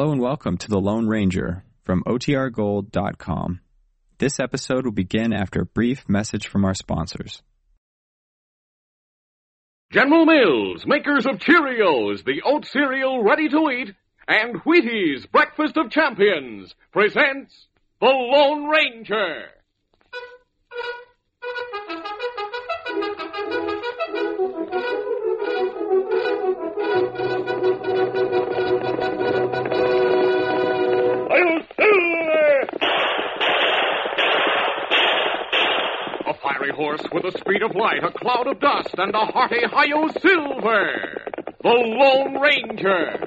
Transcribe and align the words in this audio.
Hello 0.00 0.12
and 0.12 0.20
welcome 0.22 0.56
to 0.56 0.68
The 0.68 0.80
Lone 0.80 1.08
Ranger 1.08 1.62
from 1.84 2.02
OTRGold.com. 2.04 3.60
This 4.16 4.40
episode 4.40 4.86
will 4.86 4.92
begin 4.92 5.34
after 5.34 5.60
a 5.60 5.66
brief 5.66 6.08
message 6.08 6.48
from 6.48 6.64
our 6.64 6.72
sponsors. 6.72 7.42
General 9.92 10.24
Mills, 10.24 10.86
makers 10.86 11.26
of 11.26 11.36
Cheerios, 11.36 12.24
the 12.24 12.40
oat 12.46 12.64
cereal 12.64 13.22
ready 13.22 13.50
to 13.50 13.70
eat, 13.70 13.94
and 14.26 14.62
Wheaties, 14.62 15.30
breakfast 15.30 15.76
of 15.76 15.90
champions, 15.90 16.74
presents 16.92 17.66
The 18.00 18.06
Lone 18.06 18.70
Ranger. 18.70 19.48
Horse 36.80 37.02
with 37.12 37.24
the 37.24 37.38
speed 37.38 37.62
of 37.62 37.76
light, 37.76 38.02
a 38.02 38.10
cloud 38.10 38.46
of 38.46 38.58
dust, 38.58 38.94
and 38.96 39.14
a 39.14 39.26
hearty 39.26 39.60
hi-yo 39.66 40.08
silver. 40.22 41.20
The 41.62 41.68
Lone 41.68 42.40
Ranger. 42.40 43.20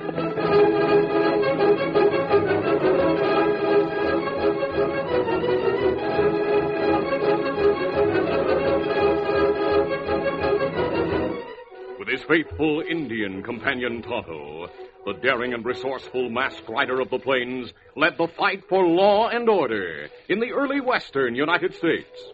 With 12.00 12.08
his 12.08 12.24
faithful 12.24 12.82
Indian 12.90 13.44
companion 13.44 14.02
Tonto, 14.02 14.68
the 15.06 15.14
daring 15.22 15.54
and 15.54 15.64
resourceful 15.64 16.32
masked 16.32 16.68
rider 16.68 17.00
of 17.00 17.12
the 17.12 17.20
plains 17.20 17.72
led 17.96 18.18
the 18.18 18.30
fight 18.36 18.64
for 18.68 18.84
law 18.84 19.30
and 19.30 19.48
order 19.48 20.08
in 20.28 20.40
the 20.40 20.54
early 20.54 20.82
western 20.82 21.36
United 21.36 21.76
States. 21.76 22.34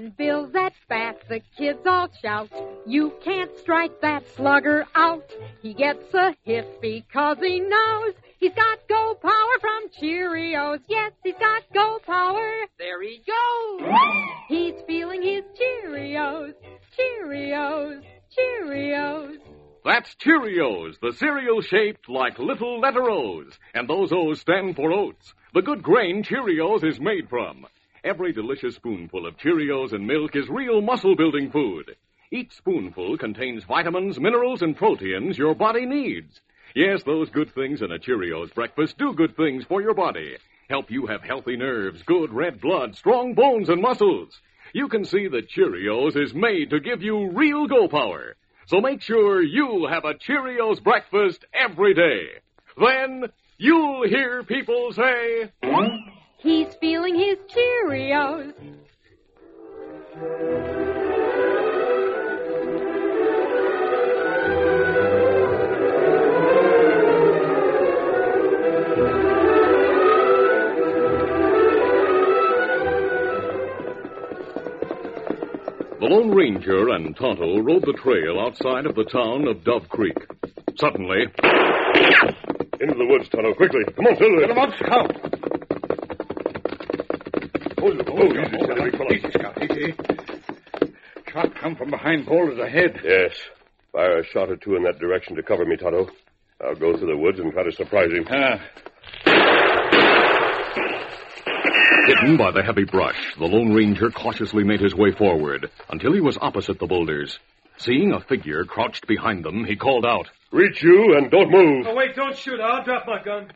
When 0.00 0.14
Bill's 0.16 0.54
at 0.54 0.72
bat, 0.88 1.20
the 1.28 1.40
kids 1.58 1.80
all 1.84 2.08
shout, 2.22 2.48
You 2.86 3.12
can't 3.22 3.54
strike 3.58 4.00
that 4.00 4.26
slugger 4.34 4.86
out. 4.94 5.30
He 5.60 5.74
gets 5.74 6.14
a 6.14 6.34
hit 6.42 6.80
because 6.80 7.36
he 7.42 7.60
knows 7.60 8.14
he's 8.38 8.54
got 8.54 8.78
go 8.88 9.14
power 9.20 9.58
from 9.60 9.90
Cheerios. 10.00 10.80
Yes, 10.88 11.12
he's 11.22 11.34
got 11.34 11.64
go 11.74 11.98
power. 12.06 12.50
There 12.78 13.02
he 13.02 13.20
goes. 13.26 13.90
He's 14.48 14.74
feeling 14.86 15.20
his 15.20 15.44
Cheerios, 15.60 16.54
Cheerios, 16.98 18.02
Cheerios. 18.34 19.36
That's 19.84 20.14
Cheerios, 20.14 20.98
the 21.00 21.12
cereal 21.12 21.60
shaped 21.60 22.08
like 22.08 22.38
little 22.38 22.80
letter 22.80 23.10
O's. 23.10 23.58
And 23.74 23.86
those 23.86 24.12
O's 24.14 24.40
stand 24.40 24.76
for 24.76 24.92
oats. 24.92 25.34
The 25.52 25.60
good 25.60 25.82
grain 25.82 26.22
Cheerios 26.22 26.84
is 26.84 26.98
made 26.98 27.28
from. 27.28 27.66
Every 28.02 28.32
delicious 28.32 28.76
spoonful 28.76 29.26
of 29.26 29.36
Cheerios 29.36 29.92
and 29.92 30.06
milk 30.06 30.34
is 30.34 30.48
real 30.48 30.80
muscle 30.80 31.14
building 31.14 31.50
food. 31.50 31.96
Each 32.32 32.50
spoonful 32.56 33.18
contains 33.18 33.64
vitamins, 33.64 34.18
minerals, 34.18 34.62
and 34.62 34.74
proteins 34.74 35.36
your 35.36 35.54
body 35.54 35.84
needs. 35.84 36.40
Yes, 36.74 37.02
those 37.02 37.28
good 37.28 37.52
things 37.54 37.82
in 37.82 37.92
a 37.92 37.98
Cheerios 37.98 38.54
breakfast 38.54 38.96
do 38.96 39.12
good 39.12 39.36
things 39.36 39.64
for 39.64 39.82
your 39.82 39.92
body. 39.92 40.36
Help 40.70 40.90
you 40.90 41.08
have 41.08 41.22
healthy 41.22 41.58
nerves, 41.58 42.02
good 42.04 42.32
red 42.32 42.58
blood, 42.58 42.96
strong 42.96 43.34
bones, 43.34 43.68
and 43.68 43.82
muscles. 43.82 44.32
You 44.72 44.88
can 44.88 45.04
see 45.04 45.28
that 45.28 45.50
Cheerios 45.50 46.16
is 46.16 46.32
made 46.32 46.70
to 46.70 46.80
give 46.80 47.02
you 47.02 47.30
real 47.32 47.66
go 47.66 47.86
power. 47.86 48.34
So 48.64 48.80
make 48.80 49.02
sure 49.02 49.42
you 49.42 49.88
have 49.90 50.06
a 50.06 50.14
Cheerios 50.14 50.82
breakfast 50.82 51.44
every 51.52 51.92
day. 51.92 52.28
Then 52.78 53.24
you'll 53.58 54.08
hear 54.08 54.42
people 54.42 54.94
say, 54.94 55.50
He's 56.42 56.74
feeling 56.80 57.14
his 57.16 57.38
Cheerios. 57.48 58.54
The 76.00 76.06
Lone 76.06 76.30
Ranger 76.34 76.88
and 76.90 77.14
Tonto 77.16 77.58
rode 77.60 77.82
the 77.82 77.92
trail 78.02 78.40
outside 78.40 78.86
of 78.86 78.94
the 78.94 79.04
town 79.04 79.46
of 79.48 79.64
Dove 79.64 79.88
Creek. 79.88 80.16
Suddenly, 80.76 81.24
Into 82.80 82.94
the 82.96 83.06
woods, 83.06 83.28
Tonto, 83.28 83.52
quickly. 83.54 83.84
Come 83.94 84.06
on, 84.06 84.16
Silver. 84.16 84.40
Get 84.40 84.50
him 84.50 84.58
out, 84.58 84.74
Scout. 84.78 85.29
Oh, 87.82 87.86
oh, 87.86 88.26
easy, 88.26 88.58
steady, 88.64 88.82
big 88.90 88.96
fella. 88.96 89.12
Easy, 89.12 89.30
Scout, 89.32 89.62
easy. 89.62 89.94
Shot 91.32 91.54
come 91.54 91.76
from 91.76 91.90
behind 91.90 92.26
boulders 92.26 92.58
ahead. 92.58 93.00
Yes. 93.04 93.32
Fire 93.92 94.18
a 94.18 94.26
shot 94.26 94.50
or 94.50 94.56
two 94.56 94.76
in 94.76 94.82
that 94.84 94.98
direction 94.98 95.36
to 95.36 95.42
cover 95.42 95.64
me, 95.64 95.76
Tonto. 95.76 96.08
I'll 96.62 96.74
go 96.74 96.96
through 96.96 97.08
the 97.08 97.16
woods 97.16 97.38
and 97.38 97.52
try 97.52 97.62
to 97.64 97.72
surprise 97.72 98.10
him. 98.12 98.26
Ah, 98.30 98.60
hidden 102.06 102.36
by 102.36 102.50
the 102.50 102.62
heavy 102.62 102.84
brush, 102.84 103.34
the 103.38 103.46
Lone 103.46 103.72
Ranger 103.72 104.10
cautiously 104.10 104.64
made 104.64 104.80
his 104.80 104.94
way 104.94 105.12
forward 105.12 105.70
until 105.88 106.12
he 106.12 106.20
was 106.20 106.36
opposite 106.40 106.78
the 106.78 106.86
boulders. 106.86 107.38
Seeing 107.78 108.12
a 108.12 108.20
figure 108.20 108.64
crouched 108.64 109.06
behind 109.06 109.44
them, 109.44 109.64
he 109.64 109.76
called 109.76 110.04
out. 110.04 110.28
Reach 110.52 110.82
you 110.82 111.14
and 111.16 111.30
don't 111.30 111.50
move. 111.50 111.86
Oh, 111.88 111.94
wait, 111.94 112.14
don't 112.14 112.36
shoot. 112.36 112.60
I'll 112.60 112.84
drop 112.84 113.06
my 113.06 113.22
gun. 113.22 113.50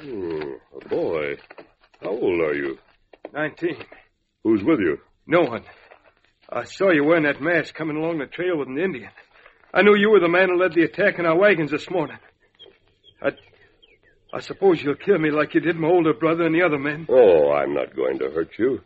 Hmm, 0.00 0.52
a 0.76 0.88
boy. 0.88 1.36
How 2.02 2.10
old 2.10 2.40
are 2.40 2.54
you? 2.54 2.78
Nineteen. 3.32 3.76
Who's 4.42 4.62
with 4.62 4.80
you? 4.80 4.98
No 5.26 5.42
one. 5.42 5.64
I 6.48 6.64
saw 6.64 6.90
you 6.90 7.04
wearing 7.04 7.24
that 7.24 7.40
mask 7.40 7.74
coming 7.74 7.96
along 7.96 8.18
the 8.18 8.26
trail 8.26 8.58
with 8.58 8.68
an 8.68 8.78
Indian. 8.78 9.10
I 9.72 9.82
knew 9.82 9.94
you 9.96 10.10
were 10.10 10.20
the 10.20 10.28
man 10.28 10.48
who 10.48 10.58
led 10.58 10.74
the 10.74 10.82
attack 10.82 11.18
in 11.18 11.26
our 11.26 11.36
wagons 11.36 11.70
this 11.70 11.88
morning. 11.90 12.16
I, 13.22 13.30
I 14.32 14.40
suppose 14.40 14.82
you'll 14.82 14.96
kill 14.96 15.18
me 15.18 15.30
like 15.30 15.54
you 15.54 15.60
did 15.60 15.76
my 15.76 15.88
older 15.88 16.14
brother 16.14 16.44
and 16.44 16.54
the 16.54 16.62
other 16.62 16.78
men. 16.78 17.06
Oh, 17.08 17.52
I'm 17.52 17.74
not 17.74 17.94
going 17.94 18.18
to 18.18 18.30
hurt 18.30 18.50
you. 18.58 18.80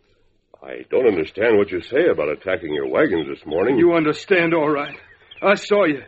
I 0.62 0.84
don't 0.91 1.06
understand 1.06 1.56
what 1.56 1.70
you 1.70 1.81
say 1.82 2.08
about 2.10 2.28
attacking 2.28 2.75
your 2.75 2.88
wagons 2.88 3.28
this 3.28 3.46
morning. 3.46 3.78
You 3.78 3.94
understand, 3.94 4.52
all 4.54 4.69
right. 4.70 4.98
I 5.41 5.54
saw 5.54 5.84
you. 5.84 6.02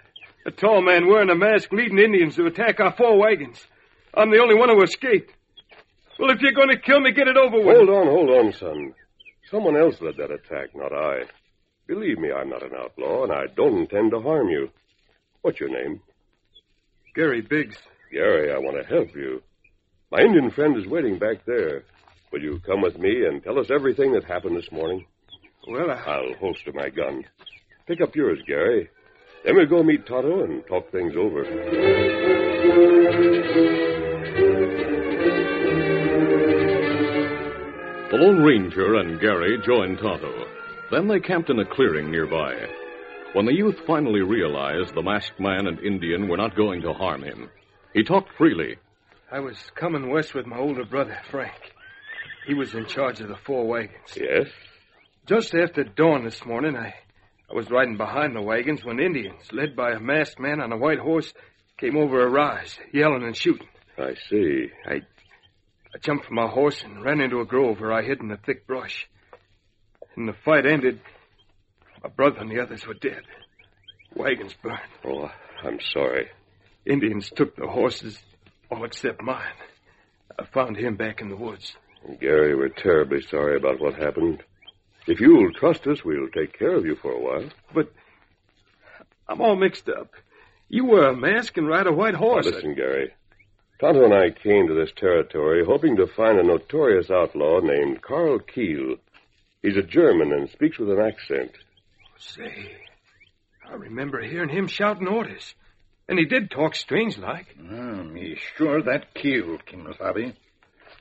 A 0.45 0.51
tall 0.51 0.83
man 0.83 1.07
wearing 1.07 1.31
a 1.31 1.35
mask 1.35 1.73
leading 1.73 1.99
Indians 1.99 2.37
to 2.37 2.47
attack 2.47 2.81
our 2.81 2.95
four 2.97 3.19
wagons. 3.19 3.65
I'm 4.15 4.31
the 4.31 4.41
only 4.41 4.55
one 4.55 4.69
who 4.69 4.83
escaped. 4.83 5.33
Well, 6.19 6.31
if 6.31 6.41
you're 6.41 6.53
going 6.53 6.71
to 6.71 6.79
kill 6.79 7.01
me, 7.01 7.13
get 7.13 7.29
it 7.29 7.37
over 7.37 7.59
with. 7.59 7.77
Hold 7.77 7.91
on, 7.91 8.07
hold 8.07 8.31
on, 8.31 8.53
son. 8.53 8.95
Someone 9.51 9.77
else 9.77 10.01
led 10.01 10.17
that 10.17 10.31
attack, 10.31 10.75
not 10.75 10.93
I. 10.93 11.25
Believe 11.87 12.19
me, 12.19 12.33
I'm 12.33 12.51
not 12.51 12.63
an 12.63 12.73
outlaw, 12.77 13.25
and 13.25 13.33
I 13.33 13.47
don't 13.55 13.79
intend 13.79 14.11
to 14.11 14.21
harm 14.21 14.49
you. 14.49 14.71
What's 15.43 15.61
your 15.61 15.69
name? 15.69 16.01
Gary 17.15 17.43
Biggs. 17.43 17.77
Gary, 18.11 18.53
I 18.53 18.59
want 18.59 18.77
to 18.77 18.95
help 18.95 19.15
you. 19.15 19.43
My 20.11 20.21
Indian 20.21 20.51
friend 20.51 20.77
is 20.77 20.87
waiting 20.87 21.19
back 21.19 21.45
there. 21.47 21.85
Will 22.33 22.43
you 22.43 22.61
come 22.67 22.81
with 22.83 22.99
me 22.99 23.27
and 23.27 23.43
tell 23.43 23.59
us 23.59 23.71
everything 23.71 24.13
that 24.13 24.25
happened 24.25 24.57
this 24.57 24.73
morning? 24.73 25.07
Well, 25.69 25.91
I... 25.91 25.95
I'll 25.95 26.35
holster 26.41 26.73
my 26.73 26.89
gun. 26.89 27.25
Pick 27.87 28.01
up 28.01 28.17
yours, 28.17 28.39
Gary. 28.47 28.89
Then 29.45 29.55
we'll 29.55 29.67
go 29.67 29.83
meet 29.83 30.07
Tonto 30.07 30.43
and 30.43 30.67
talk 30.67 30.91
things 30.91 31.15
over. 31.17 32.46
The 38.17 38.23
Lone 38.23 38.41
Ranger 38.41 38.95
and 38.95 39.21
Gary 39.21 39.59
joined 39.67 39.99
Tonto. 39.99 40.47
Then 40.91 41.07
they 41.07 41.21
camped 41.21 41.51
in 41.51 41.59
a 41.59 41.67
clearing 41.67 42.11
nearby. 42.11 42.55
When 43.35 43.45
the 43.45 43.55
youth 43.55 43.79
finally 43.87 44.23
realized 44.23 44.95
the 44.95 45.03
masked 45.03 45.39
man 45.39 45.67
and 45.67 45.79
Indian 45.81 46.27
were 46.27 46.39
not 46.39 46.57
going 46.57 46.81
to 46.81 46.95
harm 46.95 47.23
him, 47.23 47.51
he 47.93 48.03
talked 48.03 48.31
freely. 48.39 48.77
I 49.31 49.41
was 49.41 49.59
coming 49.75 50.09
west 50.09 50.35
with 50.35 50.47
my 50.47 50.57
older 50.57 50.87
brother, 50.87 51.19
Frank. 51.31 51.75
He 52.47 52.55
was 52.55 52.75
in 52.75 52.87
charge 52.87 53.21
of 53.21 53.29
the 53.29 53.37
four 53.37 53.67
wagons. 53.69 54.17
Yes? 54.17 54.49
Just 55.27 55.55
after 55.55 55.85
dawn 55.85 56.25
this 56.25 56.43
morning, 56.47 56.75
I, 56.75 56.95
I 57.51 57.55
was 57.55 57.71
riding 57.71 57.99
behind 57.99 58.35
the 58.35 58.41
wagons 58.41 58.83
when 58.83 58.99
Indians, 58.99 59.53
led 59.53 59.77
by 59.77 59.91
a 59.91 60.01
masked 60.01 60.41
man 60.41 60.63
on 60.63 60.73
a 60.73 60.79
white 60.79 61.01
horse, 61.01 61.35
came 61.77 61.99
over 61.99 62.23
a 62.23 62.31
rise, 62.31 62.79
yelling 62.95 63.25
and 63.25 63.37
shooting. 63.37 63.69
I 63.99 64.15
see. 64.31 64.71
I, 64.87 65.03
I 65.97 65.99
jumped 65.99 66.27
from 66.27 66.35
my 66.35 66.47
horse 66.47 66.83
and 66.83 67.03
ran 67.03 67.23
into 67.23 67.41
a 67.41 67.47
grove 67.47 67.81
where 67.81 67.91
I 67.91 68.03
hid 68.03 68.21
in 68.21 68.29
the 68.29 68.37
thick 68.37 68.67
brush. 68.67 69.09
And 70.15 70.29
the 70.29 70.35
fight 70.45 70.67
ended. 70.67 71.01
My 72.03 72.11
brother 72.11 72.37
and 72.41 72.51
the 72.51 72.61
others 72.61 72.87
were 72.87 72.93
dead. 72.93 73.23
Wagons 74.15 74.53
burned. 74.63 74.79
Oh, 75.07 75.31
I'm 75.65 75.81
sorry. 75.95 76.29
Indians 76.85 77.33
took 77.35 77.57
the 77.57 77.67
horses, 77.67 78.19
all 78.71 78.85
except 78.85 79.23
mine. 79.23 79.55
I 80.39 80.45
found 80.45 80.77
him 80.77 80.97
back 80.97 81.23
in 81.23 81.31
the 81.31 81.37
woods. 81.37 81.75
Gary, 82.21 82.55
we're 82.55 82.69
terribly 82.69 83.23
sorry 83.23 83.57
about 83.57 83.81
what 83.81 83.95
happened. 83.95 84.43
If 85.07 85.19
you'll 85.19 85.55
trust 85.55 85.87
us, 85.87 86.05
we'll 86.05 86.29
take 86.29 86.59
care 86.59 86.75
of 86.75 86.85
you 86.85 86.97
for 86.97 87.13
a 87.13 87.19
while. 87.19 87.49
But 87.73 87.91
I'm 89.27 89.41
all 89.41 89.57
mixed 89.57 89.89
up. 89.89 90.11
You 90.69 90.85
wear 90.85 91.09
a 91.09 91.17
mask 91.17 91.57
and 91.57 91.67
ride 91.67 91.87
a 91.87 91.93
white 91.93 92.17
horse. 92.17 92.45
Now, 92.45 92.53
listen, 92.53 92.75
Gary. 92.75 93.15
Tonto 93.79 94.05
and 94.05 94.15
I 94.15 94.31
came 94.31 94.69
to 94.69 94.75
this 94.75 94.91
territory 94.97 95.63
hoping 95.67 95.97
to 95.97 96.07
find 96.07 96.39
a 96.39 96.43
notorious 96.43 97.11
outlaw 97.11 97.61
named 97.61 98.01
Carl 98.01 98.39
Keel. 98.39 98.97
He's 99.63 99.77
a 99.77 99.83
German 99.83 100.33
and 100.33 100.49
speaks 100.49 100.79
with 100.79 100.91
an 100.91 101.01
accent. 101.01 101.53
Say, 102.17 102.73
I 103.69 103.75
remember 103.75 104.23
hearing 104.23 104.49
him 104.49 104.67
shouting 104.67 105.09
orders. 105.09 105.55
And 106.09 106.19
he 106.19 106.25
did 106.25 106.51
talk 106.51 106.75
strange 106.75 107.19
like. 107.19 107.55
Mm, 107.61 108.13
me 108.13 108.39
sure 108.57 108.83
that 108.83 109.13
killed 109.13 109.67
Kemosabe. 109.67 110.35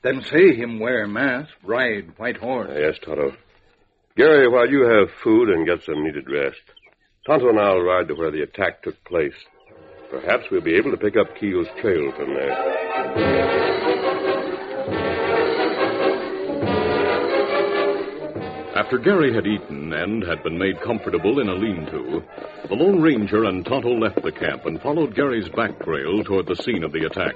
Them 0.01 0.23
say 0.23 0.55
him 0.55 0.79
wear 0.79 1.07
mask, 1.07 1.51
ride 1.63 2.17
white 2.17 2.37
horse. 2.37 2.71
Yes, 2.75 2.97
Tonto. 3.05 3.37
Gary, 4.17 4.49
while 4.49 4.69
you 4.69 4.83
have 4.83 5.15
food 5.23 5.49
and 5.49 5.65
get 5.65 5.83
some 5.83 6.03
needed 6.03 6.29
rest, 6.29 6.61
Tonto 7.25 7.49
and 7.49 7.59
I'll 7.59 7.79
ride 7.81 8.09
to 8.09 8.15
where 8.15 8.31
the 8.31 8.41
attack 8.41 8.81
took 8.81 9.01
place. 9.05 9.33
Perhaps 10.21 10.45
we'll 10.49 10.61
be 10.61 10.75
able 10.75 10.91
to 10.91 10.97
pick 10.97 11.17
up 11.17 11.35
Keel's 11.37 11.67
trail 11.81 12.09
from 12.13 12.33
there. 12.33 13.65
After 18.77 18.97
Gary 18.97 19.33
had 19.33 19.45
eaten 19.45 19.91
and 19.91 20.23
had 20.23 20.41
been 20.41 20.57
made 20.57 20.79
comfortable 20.79 21.41
in 21.41 21.49
a 21.49 21.53
lean-to, 21.53 22.23
the 22.69 22.75
Lone 22.75 23.01
Ranger 23.01 23.43
and 23.43 23.65
Tonto 23.65 23.89
left 23.89 24.23
the 24.23 24.31
camp 24.31 24.65
and 24.65 24.81
followed 24.81 25.15
Gary's 25.15 25.49
back 25.49 25.77
trail 25.83 26.23
toward 26.23 26.47
the 26.47 26.55
scene 26.55 26.85
of 26.85 26.93
the 26.93 27.05
attack. 27.05 27.35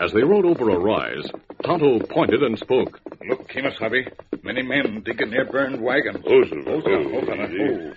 As 0.00 0.12
they 0.12 0.22
rode 0.22 0.44
over 0.44 0.70
a 0.70 0.78
rise, 0.78 1.28
Tonto 1.64 1.98
pointed 2.06 2.42
and 2.44 2.56
spoke. 2.56 3.00
Look, 3.28 3.48
Kemosabe, 3.48 4.12
many 4.44 4.62
men 4.62 5.02
digging 5.04 5.30
their 5.30 5.46
burned 5.46 5.80
wagon. 5.82 6.22
Those 6.24 6.52
are 6.52 6.62
Those 6.62 6.86
are- 6.86 7.02
those 7.02 7.28
are- 7.28 7.96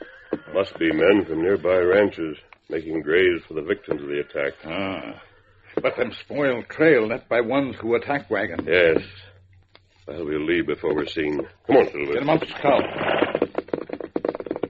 Must 0.53 0.77
be 0.79 0.91
men 0.91 1.25
from 1.25 1.43
nearby 1.43 1.77
ranches 1.77 2.37
making 2.69 3.01
graves 3.01 3.43
for 3.47 3.55
the 3.55 3.61
victims 3.61 4.01
of 4.01 4.07
the 4.07 4.19
attack. 4.19 4.53
Ah. 4.65 5.21
But 5.81 5.95
them 5.97 6.11
spoiled 6.23 6.67
trail 6.69 7.07
left 7.07 7.29
by 7.29 7.41
ones 7.41 7.75
who 7.81 7.95
attack 7.95 8.29
wagon. 8.29 8.65
Yes. 8.67 9.01
Well, 10.07 10.25
we'll 10.25 10.45
leave 10.45 10.67
before 10.67 10.95
we're 10.95 11.05
seen. 11.07 11.39
Come 11.67 11.77
on, 11.77 11.85
Silver. 11.91 12.13
Get 12.13 12.21
'em 12.21 12.29
up, 12.29 12.43
Scout. 12.47 12.83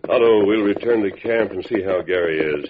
Tonto, 0.05 0.45
we'll 0.45 0.63
return 0.63 1.03
to 1.03 1.11
camp 1.11 1.51
and 1.51 1.65
see 1.65 1.81
how 1.83 2.01
Gary 2.01 2.39
is. 2.39 2.69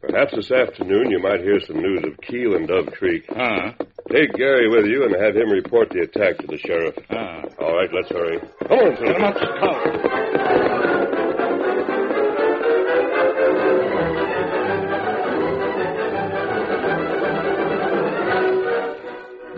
Perhaps 0.00 0.34
this 0.34 0.50
afternoon 0.50 1.10
you 1.10 1.18
might 1.18 1.40
hear 1.40 1.60
some 1.60 1.76
news 1.82 2.02
of 2.04 2.16
Keel 2.22 2.54
and 2.56 2.66
Dove 2.66 2.86
Creek. 2.92 3.24
Ah, 3.36 3.74
Take 4.10 4.32
Gary 4.34 4.68
with 4.70 4.86
you 4.86 5.04
and 5.04 5.14
have 5.22 5.36
him 5.36 5.50
report 5.50 5.90
the 5.90 6.00
attack 6.00 6.38
to 6.38 6.46
the 6.46 6.56
sheriff. 6.56 6.94
ah. 7.10 7.42
All 7.60 7.76
right, 7.76 7.90
let's 7.92 8.08
hurry. 8.08 8.38
Come 8.66 8.78
on, 8.78 8.96
Silver. 8.96 9.12
Get 9.12 9.18
Silver. 9.18 9.24
up, 9.24 9.36
Scout. 9.36 10.37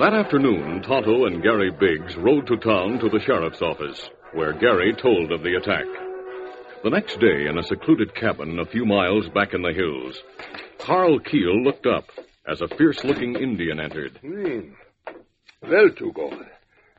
That 0.00 0.14
afternoon, 0.14 0.80
Tonto 0.80 1.26
and 1.26 1.42
Gary 1.42 1.70
Biggs 1.70 2.16
rode 2.16 2.46
to 2.46 2.56
town 2.56 2.98
to 3.00 3.10
the 3.10 3.20
sheriff's 3.20 3.60
office, 3.60 4.08
where 4.32 4.54
Gary 4.54 4.94
told 4.94 5.30
of 5.30 5.42
the 5.42 5.56
attack. 5.56 5.84
The 6.82 6.88
next 6.88 7.20
day, 7.20 7.46
in 7.46 7.58
a 7.58 7.62
secluded 7.62 8.14
cabin 8.14 8.58
a 8.58 8.64
few 8.64 8.86
miles 8.86 9.28
back 9.28 9.52
in 9.52 9.60
the 9.60 9.74
hills, 9.74 10.18
Carl 10.78 11.18
Keel 11.18 11.62
looked 11.62 11.84
up 11.84 12.06
as 12.48 12.62
a 12.62 12.68
fierce-looking 12.68 13.36
Indian 13.36 13.78
entered. 13.78 14.18
Hmm. 14.22 14.70
Well, 15.60 15.90
Tugo, 15.90 16.46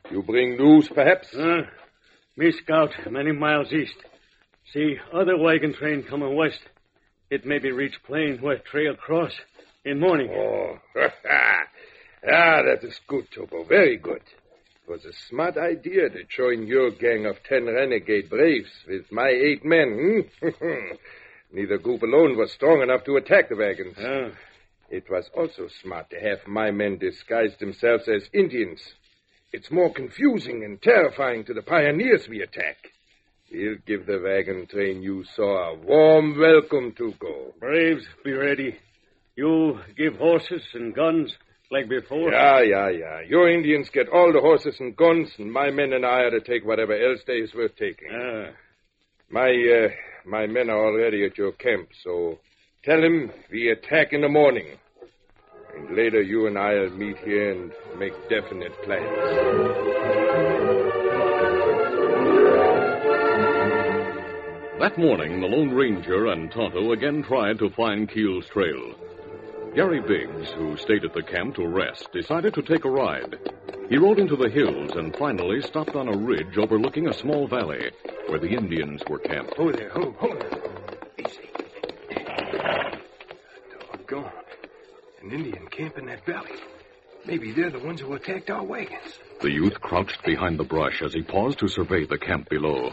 you 0.08 0.22
bring 0.22 0.56
news, 0.56 0.86
perhaps? 0.86 1.34
Uh, 1.34 1.62
me 2.36 2.52
scout 2.52 2.90
many 3.10 3.32
miles 3.32 3.72
east. 3.72 3.96
See 4.72 4.94
other 5.12 5.36
wagon 5.36 5.74
train 5.74 6.04
coming 6.04 6.36
west. 6.36 6.60
It 7.30 7.44
may 7.44 7.58
be 7.58 7.72
reach 7.72 7.96
plain 8.06 8.38
where 8.40 8.58
trail 8.58 8.94
cross 8.94 9.32
in 9.84 9.98
morning. 9.98 10.30
Oh, 10.32 10.76
ah, 12.26 12.62
that 12.62 12.80
is 12.82 12.98
good, 13.06 13.26
Tugo. 13.30 13.66
Very 13.68 13.96
good. 13.96 14.22
It 14.22 14.90
was 14.90 15.04
a 15.04 15.12
smart 15.28 15.56
idea 15.56 16.08
to 16.10 16.24
join 16.24 16.66
your 16.66 16.90
gang 16.90 17.26
of 17.26 17.36
ten 17.44 17.66
renegade 17.66 18.28
braves 18.28 18.70
with 18.88 19.10
my 19.12 19.28
eight 19.28 19.64
men. 19.64 20.24
Hmm? 20.40 20.48
Neither 21.54 21.78
group 21.78 22.02
alone 22.02 22.36
was 22.36 22.52
strong 22.52 22.82
enough 22.82 23.04
to 23.04 23.16
attack 23.16 23.48
the 23.48 23.56
wagons. 23.56 23.96
Ah, 24.00 24.30
It 24.90 25.08
was 25.10 25.28
also 25.36 25.68
smart 25.82 26.10
to 26.10 26.16
have 26.20 26.46
my 26.46 26.70
men 26.70 26.98
disguise 26.98 27.54
themselves 27.58 28.08
as 28.08 28.28
Indians. 28.32 28.80
It's 29.52 29.70
more 29.70 29.92
confusing 29.92 30.64
and 30.64 30.80
terrifying 30.80 31.44
to 31.44 31.54
the 31.54 31.62
pioneers 31.62 32.26
we 32.28 32.40
attack. 32.42 32.76
We'll 33.52 33.76
give 33.86 34.06
the 34.06 34.18
wagon 34.18 34.66
train 34.66 35.02
you 35.02 35.24
saw 35.36 35.72
a 35.72 35.74
warm 35.76 36.38
welcome, 36.38 36.92
Tugo. 36.92 37.52
braves, 37.60 38.04
be 38.24 38.32
ready. 38.32 38.76
You 39.36 39.78
give 39.96 40.16
horses 40.16 40.62
and 40.72 40.94
guns 40.94 41.36
like 41.72 41.88
before. 41.88 42.30
Yeah, 42.30 42.60
yeah, 42.60 42.90
yeah. 42.90 43.20
Your 43.26 43.50
Indians 43.50 43.88
get 43.92 44.08
all 44.08 44.32
the 44.32 44.40
horses 44.40 44.76
and 44.78 44.96
guns, 44.96 45.30
and 45.38 45.50
my 45.50 45.70
men 45.70 45.92
and 45.94 46.04
I 46.04 46.20
are 46.20 46.30
to 46.30 46.40
take 46.40 46.64
whatever 46.64 46.92
else 46.92 47.20
there 47.26 47.42
is 47.42 47.54
worth 47.54 47.74
taking. 47.76 48.08
Ah, 48.12 48.50
My, 49.30 49.48
uh, 49.48 49.88
my 50.26 50.46
men 50.46 50.68
are 50.68 50.86
already 50.86 51.24
at 51.24 51.38
your 51.38 51.52
camp, 51.52 51.88
so 52.04 52.38
tell 52.84 53.00
them 53.00 53.32
we 53.50 53.70
attack 53.70 54.12
in 54.12 54.20
the 54.20 54.28
morning. 54.28 54.66
And 55.74 55.96
later 55.96 56.20
you 56.20 56.46
and 56.46 56.58
I'll 56.58 56.90
meet 56.90 57.16
here 57.24 57.50
and 57.52 57.72
make 57.98 58.12
definite 58.28 58.72
plans. 58.84 59.08
That 64.80 64.98
morning, 64.98 65.40
the 65.40 65.46
Lone 65.46 65.70
Ranger 65.70 66.26
and 66.26 66.50
Tonto 66.50 66.92
again 66.92 67.22
tried 67.22 67.58
to 67.60 67.70
find 67.70 68.10
Keel's 68.10 68.44
trail. 68.52 68.94
Gary 69.74 70.00
Biggs, 70.00 70.50
who 70.50 70.76
stayed 70.76 71.02
at 71.02 71.14
the 71.14 71.22
camp 71.22 71.54
to 71.54 71.66
rest, 71.66 72.12
decided 72.12 72.52
to 72.54 72.62
take 72.62 72.84
a 72.84 72.90
ride. 72.90 73.38
He 73.88 73.96
rode 73.96 74.18
into 74.18 74.36
the 74.36 74.50
hills 74.50 74.92
and 74.96 75.16
finally 75.16 75.62
stopped 75.62 75.94
on 75.94 76.08
a 76.08 76.16
ridge 76.16 76.58
overlooking 76.58 77.08
a 77.08 77.14
small 77.14 77.46
valley 77.46 77.90
where 78.28 78.38
the 78.38 78.50
Indians 78.50 79.02
were 79.08 79.18
camped. 79.18 79.54
Oh, 79.58 79.72
there. 79.72 79.90
Oh, 79.96 80.12
hold 80.18 80.42
on. 80.42 80.60
Easy. 81.18 81.50
Doggone. 83.90 84.30
An 85.22 85.32
Indian 85.32 85.66
camp 85.68 85.96
in 85.96 86.04
that 86.06 86.26
valley. 86.26 86.52
Maybe 87.24 87.52
they're 87.52 87.70
the 87.70 87.78
ones 87.78 88.00
who 88.02 88.12
attacked 88.12 88.50
our 88.50 88.64
wagons. 88.64 89.18
The 89.40 89.52
youth 89.52 89.80
crouched 89.80 90.22
behind 90.22 90.58
the 90.58 90.64
brush 90.64 91.00
as 91.02 91.14
he 91.14 91.22
paused 91.22 91.60
to 91.60 91.68
survey 91.68 92.04
the 92.04 92.18
camp 92.18 92.50
below. 92.50 92.92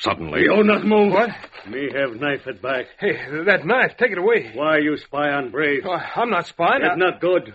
Suddenly, 0.00 0.42
you 0.42 0.62
not 0.64 0.84
move. 0.84 1.12
What? 1.12 1.30
Me 1.68 1.90
have 1.94 2.16
knife 2.18 2.46
at 2.46 2.62
back. 2.62 2.86
Hey, 2.98 3.12
that 3.44 3.66
knife. 3.66 3.96
Take 3.98 4.12
it 4.12 4.18
away. 4.18 4.50
Why 4.54 4.78
you 4.78 4.96
spy 4.96 5.28
on 5.30 5.50
Brave? 5.50 5.82
Oh, 5.86 5.92
I'm 5.92 6.30
not 6.30 6.46
spying. 6.46 6.82
It's 6.82 6.92
I- 6.92 6.96
not 6.96 7.20
good. 7.20 7.52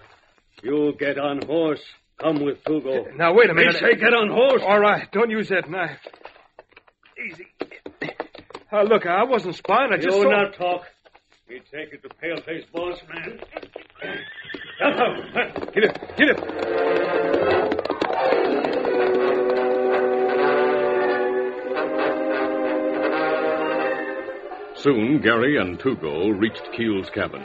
You 0.64 0.94
get 1.00 1.18
on 1.20 1.46
horse. 1.46 1.82
Come 2.20 2.44
with 2.46 2.64
Tugo. 2.64 3.14
Now, 3.18 3.34
wait 3.34 3.50
a 3.50 3.54
minute. 3.54 3.74
minute. 3.82 3.96
say 3.96 4.00
get 4.00 4.14
on 4.14 4.30
horse. 4.30 4.62
All 4.66 4.80
right, 4.80 5.12
don't 5.12 5.30
use 5.30 5.50
that 5.50 5.70
knife. 5.70 6.00
Easy. 7.30 7.46
Uh, 8.72 8.84
look, 8.84 9.06
I 9.06 9.24
wasn't 9.24 9.56
spying. 9.56 9.92
I 9.92 9.96
You 9.98 10.02
just 10.04 10.22
saw... 10.22 10.30
not 10.30 10.54
talk. 10.54 10.84
Me 11.50 11.60
take 11.72 11.94
it 11.94 12.02
to 12.04 12.10
Paleface 12.10 12.72
boss 12.72 13.00
man. 13.14 13.40
Get 15.74 15.84
him. 15.84 15.94
Get 16.18 16.30
it. 16.30 16.65
Soon 24.86 25.20
Gary 25.20 25.58
and 25.58 25.80
Tugo 25.80 26.39
reached 26.39 26.62
Keel's 26.77 27.10
cabin. 27.10 27.44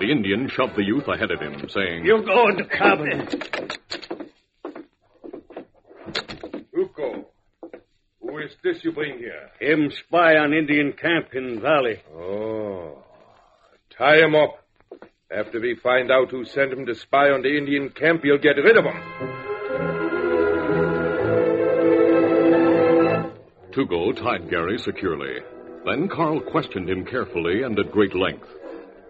The 0.00 0.10
Indian 0.10 0.48
shoved 0.48 0.74
the 0.74 0.82
youth 0.82 1.06
ahead 1.06 1.30
of 1.30 1.38
him, 1.38 1.64
saying, 1.68 2.04
You 2.04 2.24
go 2.26 2.48
into 2.48 2.64
cabin. 2.64 3.28
Tugo, 6.74 7.26
who 8.20 8.38
is 8.38 8.50
this 8.64 8.82
you 8.82 8.90
bring 8.90 9.18
here? 9.18 9.48
Him 9.60 9.92
spy 9.92 10.38
on 10.38 10.52
Indian 10.52 10.92
camp 10.92 11.28
in 11.34 11.60
valley. 11.60 12.02
Oh, 12.12 13.04
tie 13.96 14.16
him 14.16 14.34
up. 14.34 14.58
After 15.30 15.60
we 15.60 15.76
find 15.80 16.10
out 16.10 16.32
who 16.32 16.44
sent 16.44 16.72
him 16.72 16.84
to 16.86 16.96
spy 16.96 17.30
on 17.30 17.42
the 17.42 17.56
Indian 17.56 17.90
camp, 17.90 18.24
you'll 18.24 18.38
get 18.38 18.56
rid 18.56 18.76
of 18.76 18.84
him. 18.84 19.00
Tugo 23.70 24.16
tied 24.16 24.50
Gary 24.50 24.78
securely. 24.78 25.42
Then 25.86 26.08
Carl 26.08 26.40
questioned 26.40 26.90
him 26.90 27.04
carefully 27.04 27.62
and 27.62 27.78
at 27.78 27.92
great 27.92 28.14
length. 28.14 28.48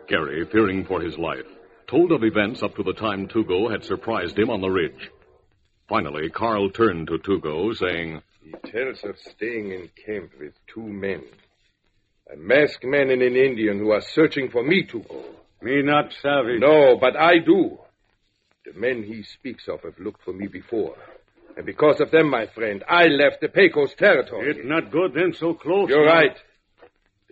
Gary, 0.08 0.44
fearing 0.52 0.84
for 0.84 1.00
his 1.00 1.16
life, 1.16 1.46
told 1.88 2.12
of 2.12 2.22
events 2.22 2.62
up 2.62 2.76
to 2.76 2.82
the 2.82 2.92
time 2.92 3.28
Tugo 3.28 3.70
had 3.70 3.82
surprised 3.82 4.38
him 4.38 4.50
on 4.50 4.60
the 4.60 4.68
ridge. 4.68 5.10
Finally, 5.88 6.28
Carl 6.28 6.68
turned 6.68 7.06
to 7.06 7.16
Tugo, 7.18 7.74
saying, 7.74 8.20
He 8.42 8.52
tells 8.70 9.02
of 9.04 9.16
staying 9.18 9.72
in 9.72 9.88
camp 10.04 10.32
with 10.38 10.52
two 10.66 10.82
men. 10.82 11.22
A 12.30 12.36
masked 12.36 12.84
man 12.84 13.08
and 13.08 13.22
an 13.22 13.36
Indian 13.36 13.78
who 13.78 13.92
are 13.92 14.02
searching 14.02 14.50
for 14.50 14.62
me, 14.62 14.86
Tugo. 14.86 15.24
Me 15.62 15.80
not 15.80 16.12
savvy. 16.20 16.58
No, 16.58 16.98
but 17.00 17.16
I 17.16 17.38
do. 17.38 17.78
The 18.66 18.78
men 18.78 19.02
he 19.02 19.22
speaks 19.22 19.66
of 19.68 19.80
have 19.82 19.98
looked 19.98 20.22
for 20.24 20.34
me 20.34 20.46
before. 20.46 20.96
And 21.56 21.64
because 21.64 22.00
of 22.00 22.10
them, 22.10 22.28
my 22.28 22.48
friend, 22.48 22.84
I 22.86 23.04
left 23.06 23.40
the 23.40 23.48
Pecos 23.48 23.94
territory. 23.94 24.50
It's 24.50 24.68
not 24.68 24.90
good 24.90 25.14
then 25.14 25.32
so 25.32 25.54
close. 25.54 25.88
You're 25.88 26.04
now. 26.04 26.12
right. 26.12 26.36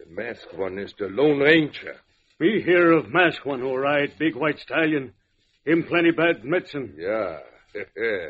The 0.05 0.23
masked 0.23 0.55
one 0.55 0.79
is 0.79 0.93
the 0.99 1.09
Lone 1.09 1.39
Ranger. 1.39 1.97
We 2.39 2.63
hear 2.63 2.93
of 2.93 3.13
masked 3.13 3.47
one 3.47 3.61
who 3.61 3.75
ride 3.75 4.19
big 4.19 4.37
white 4.37 4.59
stallion. 4.59 5.15
Him 5.65 5.85
plenty 5.85 6.11
bad 6.11 6.45
medicine. 6.45 6.95
Yeah. 6.99 7.39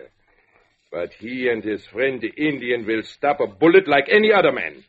but 0.93 1.13
he 1.15 1.49
and 1.49 1.65
his 1.65 1.85
friend 1.87 2.21
the 2.21 2.29
Indian 2.29 2.87
will 2.87 3.03
stop 3.03 3.41
a 3.41 3.47
bullet 3.47 3.89
like 3.89 4.09
any 4.09 4.33
other 4.33 4.53
man. 4.53 4.85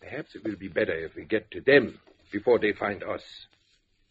Perhaps 0.00 0.34
it 0.34 0.44
will 0.44 0.56
be 0.56 0.68
better 0.68 0.92
if 0.92 1.14
we 1.14 1.24
get 1.24 1.50
to 1.52 1.62
them 1.62 1.98
before 2.30 2.58
they 2.58 2.72
find 2.72 3.02
us. 3.02 3.22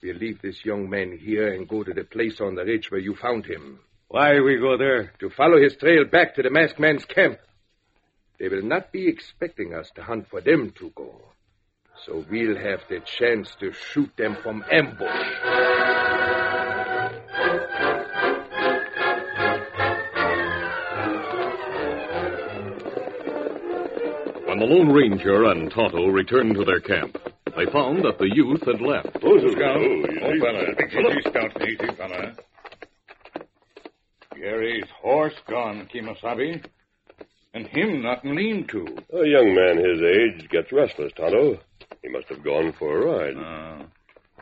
We'll 0.01 0.17
leave 0.17 0.41
this 0.41 0.65
young 0.65 0.89
man 0.89 1.17
here 1.17 1.53
and 1.53 1.69
go 1.69 1.83
to 1.83 1.93
the 1.93 2.03
place 2.03 2.41
on 2.41 2.55
the 2.55 2.65
ridge 2.65 2.89
where 2.89 2.99
you 2.99 3.15
found 3.15 3.45
him. 3.45 3.79
Why 4.07 4.39
we 4.39 4.57
go 4.57 4.77
there? 4.77 5.13
To 5.19 5.29
follow 5.29 5.61
his 5.61 5.75
trail 5.75 6.05
back 6.05 6.35
to 6.35 6.41
the 6.41 6.49
masked 6.49 6.79
man's 6.79 7.05
camp. 7.05 7.37
They 8.39 8.47
will 8.47 8.63
not 8.63 8.91
be 8.91 9.07
expecting 9.07 9.75
us 9.75 9.91
to 9.95 10.03
hunt 10.03 10.27
for 10.29 10.41
them 10.41 10.73
to 10.79 10.91
go. 10.95 11.21
So 12.05 12.25
we'll 12.29 12.57
have 12.57 12.81
the 12.89 12.99
chance 12.99 13.55
to 13.61 13.71
shoot 13.71 14.11
them 14.17 14.35
from 14.43 14.63
ambush. 14.69 15.07
When 24.45 24.59
the 24.59 24.65
Lone 24.65 24.91
Ranger 24.91 25.45
and 25.45 25.71
Tonto 25.71 26.07
returned 26.07 26.55
to 26.55 26.65
their 26.65 26.81
camp, 26.81 27.17
they 27.55 27.65
found 27.67 28.03
that 28.03 28.17
the 28.19 28.29
youth 28.35 28.65
had 28.65 28.81
left. 28.81 29.17
Oh, 29.23 29.39
Scout. 29.51 29.77
Oh, 29.77 30.39
fella. 30.39 30.65
Oh, 30.77 31.09
easy, 31.09 31.21
Scout. 31.21 31.61
Easy, 31.67 31.95
fella. 31.95 32.33
Gary's 34.35 34.89
horse 35.01 35.35
gone, 35.47 35.87
Kemosabe. 35.93 36.65
And 37.53 37.67
him 37.67 38.01
not 38.01 38.25
lean 38.25 38.67
to. 38.67 38.85
A 39.13 39.25
young 39.25 39.55
man 39.55 39.77
his 39.77 40.01
age 40.01 40.49
gets 40.49 40.71
restless, 40.71 41.13
Tonto. 41.13 41.59
He 42.01 42.09
must 42.09 42.27
have 42.29 42.43
gone 42.43 42.73
for 42.77 42.97
a 43.01 43.05
ride. 43.05 43.37
Uh, 43.37 43.85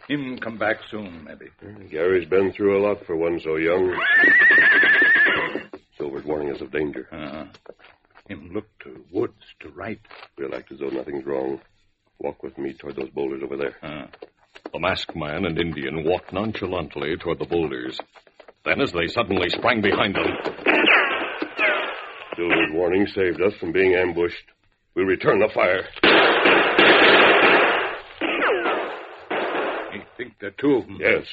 him 0.07 0.37
come 0.39 0.57
back 0.57 0.77
soon, 0.89 1.23
maybe. 1.25 1.45
Gary's 1.89 2.27
been 2.27 2.51
through 2.53 2.77
a 2.79 2.83
lot 2.87 3.05
for 3.05 3.15
one 3.15 3.39
so 3.39 3.55
young. 3.57 3.95
Silver's 5.97 6.25
warning 6.25 6.53
us 6.53 6.61
of 6.61 6.71
danger. 6.71 7.07
Uh, 7.11 7.45
him 8.27 8.51
look 8.53 8.65
to 8.83 9.03
woods 9.11 9.43
to 9.59 9.69
right. 9.69 9.99
We'll 10.37 10.55
act 10.55 10.71
as 10.71 10.79
though 10.79 10.89
nothing's 10.89 11.25
wrong. 11.25 11.61
Walk 12.19 12.41
with 12.43 12.57
me 12.57 12.73
toward 12.73 12.95
those 12.95 13.09
boulders 13.09 13.41
over 13.43 13.57
there. 13.57 13.75
Uh, 13.83 14.07
The 14.73 14.79
masked 14.79 15.15
man 15.15 15.45
and 15.45 15.59
Indian 15.59 16.03
walked 16.03 16.33
nonchalantly 16.33 17.17
toward 17.17 17.39
the 17.39 17.45
boulders. 17.45 17.99
Then, 18.63 18.79
as 18.81 18.91
they 18.91 19.07
suddenly 19.07 19.49
sprang 19.49 19.81
behind 19.81 20.15
them, 20.15 20.27
Silver's 22.35 22.71
warning 22.73 23.07
saved 23.07 23.41
us 23.41 23.53
from 23.59 23.71
being 23.71 23.95
ambushed. 23.95 24.45
We'll 24.95 25.05
return 25.05 25.39
the 25.39 25.49
fire. 25.53 25.87
I 30.41 30.45
think 30.45 30.57
they're 30.57 30.69
two 30.69 30.75
of 30.77 30.87
them. 30.87 30.97
Yes. 30.99 31.25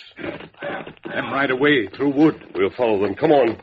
Them 1.05 1.33
right 1.33 1.51
away 1.51 1.89
through 1.89 2.11
wood. 2.11 2.43
We'll 2.55 2.71
follow 2.71 3.01
them. 3.01 3.15
Come 3.15 3.33
on. 3.33 3.57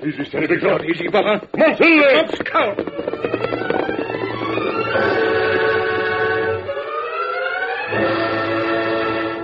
Easy, 0.00 0.24
steady, 0.24 0.46
big 0.46 0.60
dog. 0.62 0.82
Easy, 0.84 1.08
fella. 1.10 1.40
Come 1.40 1.62
on, 1.62 1.76
Silver! 1.76 2.16
Up, 2.16 2.34
Scout. 2.34 2.76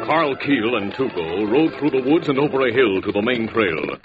Carl 0.07 0.37
Keel 0.37 0.77
and 0.77 0.93
Tugo 0.93 1.51
rode 1.51 1.79
through 1.79 1.91
the 1.91 2.11
woods 2.11 2.29
and 2.29 2.39
over 2.39 2.67
a 2.67 2.73
hill 2.73 3.01
to 3.03 3.13
the 3.13 3.23
main 3.23 3.47
trail. 3.49 3.97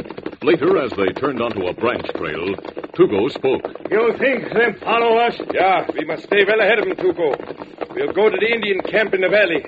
Later, 0.43 0.77
as 0.83 0.91
they 0.91 1.13
turned 1.13 1.41
onto 1.41 1.65
a 1.65 1.73
branch 1.73 2.07
trail, 2.15 2.55
Tugo 2.93 3.31
spoke. 3.31 3.63
You 3.89 4.13
think 4.19 4.53
them 4.53 4.75
follow 4.81 5.17
us? 5.17 5.39
Yeah, 5.53 5.87
we 5.93 6.05
must 6.05 6.23
stay 6.23 6.43
well 6.45 6.59
ahead 6.59 6.79
of 6.79 6.85
them, 6.85 6.97
Tugo. 6.97 7.95
We'll 7.95 8.13
go 8.13 8.29
to 8.29 8.37
the 8.37 8.53
Indian 8.53 8.81
camp 8.81 9.13
in 9.13 9.21
the 9.21 9.29
valley. 9.29 9.65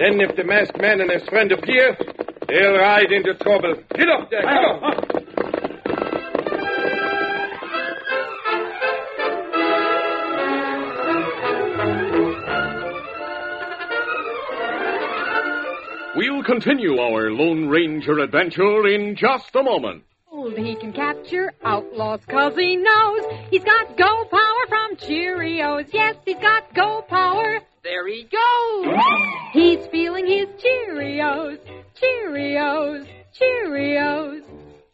Then, 0.00 0.18
if 0.18 0.34
the 0.34 0.44
masked 0.44 0.80
man 0.80 1.02
and 1.02 1.10
his 1.10 1.22
friend 1.28 1.52
appear, 1.52 1.94
they'll 2.48 2.72
ride 2.72 3.12
into 3.12 3.34
trouble. 3.34 3.74
Get 3.94 4.08
up 4.08 4.30
there, 4.30 4.40
come 4.40 4.64
on. 4.82 5.20
We'll 16.16 16.44
continue 16.44 16.98
our 16.98 17.30
Lone 17.30 17.68
Ranger 17.68 18.20
adventure 18.20 18.86
in 18.86 19.16
just 19.16 19.54
a 19.54 19.62
moment. 19.62 20.04
Old 20.32 20.56
he 20.56 20.76
can 20.76 20.94
capture 20.94 21.52
outlaws 21.62 22.20
cause 22.26 22.56
he 22.56 22.76
knows 22.76 23.20
he's 23.50 23.64
got 23.64 23.98
go 23.98 24.24
power 24.30 24.66
from 24.68 24.96
Cheerios. 24.96 25.92
Yes, 25.92 26.16
he's 26.24 26.36
got 26.36 26.74
go 26.74 27.02
power. 27.06 27.60
There 27.82 28.06
he 28.06 28.24
goes. 28.24 28.94
He's 29.52 29.86
feeling 29.86 30.26
his 30.26 30.48
Cheerios. 30.62 31.58
Cheerios. 32.00 33.06
Cheerios. 33.40 34.42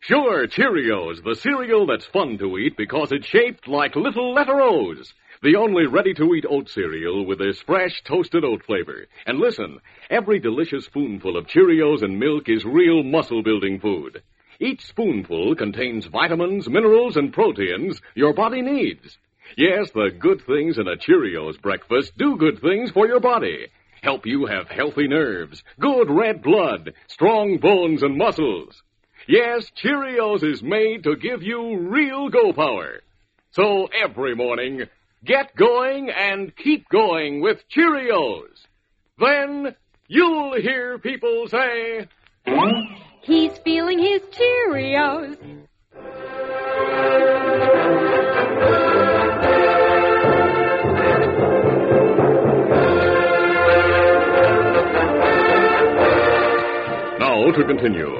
Sure, 0.00 0.46
Cheerios, 0.46 1.24
the 1.24 1.34
cereal 1.34 1.86
that's 1.86 2.04
fun 2.06 2.38
to 2.38 2.56
eat 2.58 2.76
because 2.76 3.10
it's 3.10 3.26
shaped 3.26 3.66
like 3.66 3.96
little 3.96 4.32
letter 4.32 4.60
O's. 4.60 5.12
The 5.42 5.56
only 5.56 5.86
ready-to-eat 5.86 6.44
oat 6.48 6.68
cereal 6.68 7.26
with 7.26 7.38
this 7.40 7.60
fresh 7.62 8.02
toasted 8.04 8.44
oat 8.44 8.62
flavor. 8.64 9.06
And 9.26 9.40
listen, 9.40 9.80
every 10.08 10.38
delicious 10.38 10.84
spoonful 10.84 11.36
of 11.36 11.48
Cheerios 11.48 12.04
and 12.04 12.20
milk 12.20 12.48
is 12.48 12.64
real 12.64 13.02
muscle-building 13.02 13.80
food. 13.80 14.22
Each 14.60 14.86
spoonful 14.86 15.56
contains 15.56 16.06
vitamins, 16.06 16.68
minerals, 16.68 17.16
and 17.16 17.32
proteins 17.32 18.00
your 18.14 18.32
body 18.32 18.62
needs. 18.62 19.18
Yes, 19.56 19.90
the 19.92 20.10
good 20.10 20.42
things 20.46 20.78
in 20.78 20.88
a 20.88 20.96
Cheerios 20.96 21.60
breakfast 21.60 22.16
do 22.16 22.36
good 22.36 22.60
things 22.60 22.90
for 22.90 23.06
your 23.06 23.20
body. 23.20 23.68
Help 24.02 24.26
you 24.26 24.46
have 24.46 24.68
healthy 24.68 25.08
nerves, 25.08 25.62
good 25.80 26.10
red 26.10 26.42
blood, 26.42 26.92
strong 27.08 27.58
bones 27.58 28.02
and 28.02 28.16
muscles. 28.16 28.82
Yes, 29.26 29.70
Cheerios 29.82 30.44
is 30.44 30.62
made 30.62 31.04
to 31.04 31.16
give 31.16 31.42
you 31.42 31.78
real 31.78 32.28
go 32.28 32.52
power. 32.52 33.00
So 33.52 33.86
every 33.86 34.34
morning, 34.34 34.82
get 35.24 35.56
going 35.56 36.10
and 36.10 36.54
keep 36.54 36.88
going 36.88 37.40
with 37.40 37.64
Cheerios. 37.68 38.66
Then 39.18 39.74
you'll 40.08 40.60
hear 40.60 40.98
people 40.98 41.48
say, 41.48 42.06
He's 43.22 43.58
feeling 43.58 43.98
his 43.98 44.20
Cheerios. 44.22 45.36
To 57.56 57.64
continue. 57.64 58.12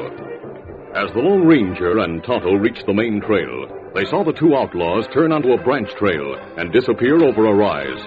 As 0.95 1.13
the 1.13 1.21
Lone 1.21 1.47
Ranger 1.47 1.99
and 1.99 2.25
Tonto 2.25 2.55
reached 2.55 2.87
the 2.87 2.95
main 2.95 3.21
trail, 3.21 3.67
they 3.95 4.07
saw 4.07 4.25
the 4.25 4.33
two 4.33 4.57
outlaws 4.57 5.07
turn 5.13 5.31
onto 5.31 5.53
a 5.53 5.63
branch 5.63 5.91
trail 5.99 6.37
and 6.57 6.73
disappear 6.73 7.23
over 7.23 7.45
a 7.45 7.55
rise. 7.55 8.01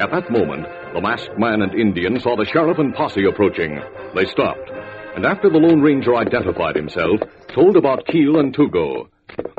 At 0.00 0.10
that 0.12 0.30
moment, 0.30 0.66
the 0.94 1.02
masked 1.02 1.38
man 1.38 1.60
and 1.60 1.78
Indian 1.78 2.18
saw 2.20 2.36
the 2.36 2.46
sheriff 2.46 2.78
and 2.78 2.94
posse 2.94 3.26
approaching. 3.26 3.82
They 4.14 4.24
stopped, 4.24 4.70
and 5.14 5.26
after 5.26 5.50
the 5.50 5.58
Lone 5.58 5.82
Ranger 5.82 6.16
identified 6.16 6.74
himself, 6.74 7.20
told 7.48 7.76
about 7.76 8.06
Keel 8.06 8.38
and 8.38 8.56
Tugo. 8.56 9.08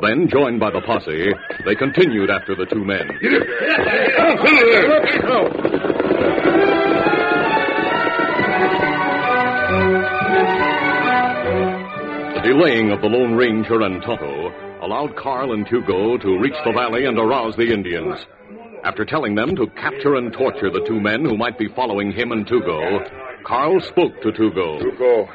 Then, 0.00 0.28
joined 0.28 0.58
by 0.58 0.72
the 0.72 0.80
posse, 0.80 1.30
they 1.64 1.76
continued 1.76 2.28
after 2.28 2.56
the 2.56 2.66
two 2.66 2.84
men. 2.84 3.08
Delaying 12.44 12.90
of 12.90 13.00
the 13.00 13.06
Lone 13.08 13.34
Ranger 13.34 13.80
and 13.82 14.02
Tonto 14.02 14.52
allowed 14.82 15.16
Carl 15.16 15.52
and 15.52 15.66
Tugo 15.66 16.20
to 16.20 16.38
reach 16.38 16.54
the 16.64 16.72
valley 16.72 17.06
and 17.06 17.18
arouse 17.18 17.56
the 17.56 17.72
Indians. 17.72 18.18
After 18.84 19.04
telling 19.06 19.34
them 19.34 19.56
to 19.56 19.66
capture 19.68 20.16
and 20.16 20.30
torture 20.30 20.70
the 20.70 20.84
two 20.86 21.00
men 21.00 21.24
who 21.24 21.38
might 21.38 21.58
be 21.58 21.68
following 21.68 22.12
him 22.12 22.32
and 22.32 22.46
Tugo, 22.46 23.00
Carl 23.44 23.80
spoke 23.80 24.20
to 24.20 24.30
Tugo. 24.30 24.78
Tuco, 24.82 25.26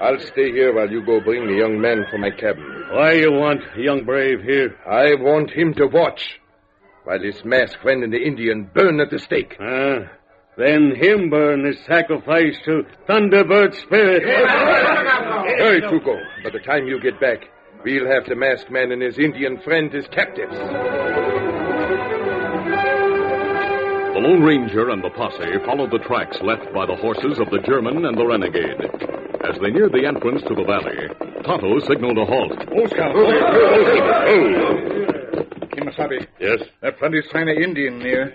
I'll 0.00 0.18
stay 0.20 0.50
here 0.52 0.74
while 0.74 0.90
you 0.90 1.04
go 1.04 1.20
bring 1.20 1.46
the 1.46 1.52
young 1.54 1.78
man 1.80 2.06
from 2.10 2.22
my 2.22 2.30
cabin. 2.30 2.64
Why 2.90 3.12
you 3.12 3.30
want 3.32 3.60
young 3.76 4.04
brave 4.04 4.40
here? 4.42 4.74
I 4.88 5.14
want 5.20 5.50
him 5.50 5.74
to 5.74 5.86
watch. 5.86 6.40
while 7.04 7.20
his 7.20 7.44
masked 7.44 7.82
friend 7.82 8.02
and 8.04 8.12
the 8.12 8.22
Indian 8.24 8.70
burn 8.74 9.00
at 9.00 9.10
the 9.10 9.18
stake. 9.18 9.56
Ah, 9.60 10.08
then 10.56 10.94
him 10.96 11.28
burn 11.30 11.64
his 11.64 11.78
sacrifice 11.86 12.56
to 12.64 12.84
Thunderbird 13.08 13.74
Spirit. 13.74 14.22
Hurry, 15.58 15.80
Tugo. 15.82 16.16
By 16.44 16.50
the 16.50 16.60
time 16.60 16.86
you 16.86 17.00
get 17.00 17.20
back, 17.20 17.40
we'll 17.84 18.06
have 18.06 18.24
the 18.26 18.36
masked 18.36 18.70
man 18.70 18.92
and 18.92 19.02
his 19.02 19.18
Indian 19.18 19.60
friend 19.62 19.94
as 19.94 20.06
captives. 20.08 20.54
The 24.14 24.20
Lone 24.20 24.42
Ranger 24.42 24.90
and 24.90 25.02
the 25.02 25.10
posse 25.10 25.58
followed 25.64 25.90
the 25.90 25.98
tracks 25.98 26.38
left 26.42 26.72
by 26.74 26.86
the 26.86 26.94
horses 26.96 27.38
of 27.38 27.50
the 27.50 27.58
German 27.66 28.04
and 28.04 28.16
the 28.16 28.26
renegade. 28.26 28.80
As 29.42 29.58
they 29.60 29.70
neared 29.70 29.92
the 29.92 30.06
entrance 30.06 30.42
to 30.46 30.54
the 30.54 30.64
valley, 30.64 31.08
Tonto 31.44 31.80
signaled 31.88 32.18
a 32.18 32.24
halt. 32.26 32.52
Oh, 32.70 32.86
Scout. 32.86 33.12
Oh, 33.16 33.26
oh, 33.26 34.28
oh. 34.28 35.66
Kemosabe, 35.74 36.26
Yes? 36.38 36.60
there 36.80 36.90
are 36.90 36.92
plenty 36.92 37.20
sign 37.32 37.48
of 37.48 37.56
Indian 37.56 37.98
near. 37.98 38.30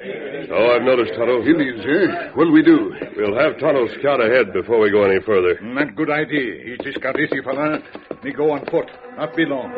Oh, 0.50 0.76
I've 0.76 0.82
noticed, 0.84 1.14
Tonto. 1.16 1.44
Indians, 1.44 1.84
eh? 1.86 2.32
What'll 2.34 2.54
we 2.54 2.64
do? 2.64 2.94
We'll 3.18 3.38
have 3.38 3.60
Tonto 3.60 3.88
scout 4.00 4.22
ahead 4.24 4.54
before 4.54 4.80
we 4.80 4.90
go 4.92 5.04
any 5.04 5.22
further. 5.22 5.60
Not 5.62 5.96
good 5.96 6.10
idea. 6.10 6.64
He 6.64 6.78
just 6.84 7.02
got 7.02 7.20
easy, 7.20 7.42
fella. 7.44 7.80
Me 8.24 8.32
go 8.32 8.52
on 8.52 8.66
foot. 8.68 8.90
Not 9.18 9.36
be 9.36 9.46
long. 9.46 9.72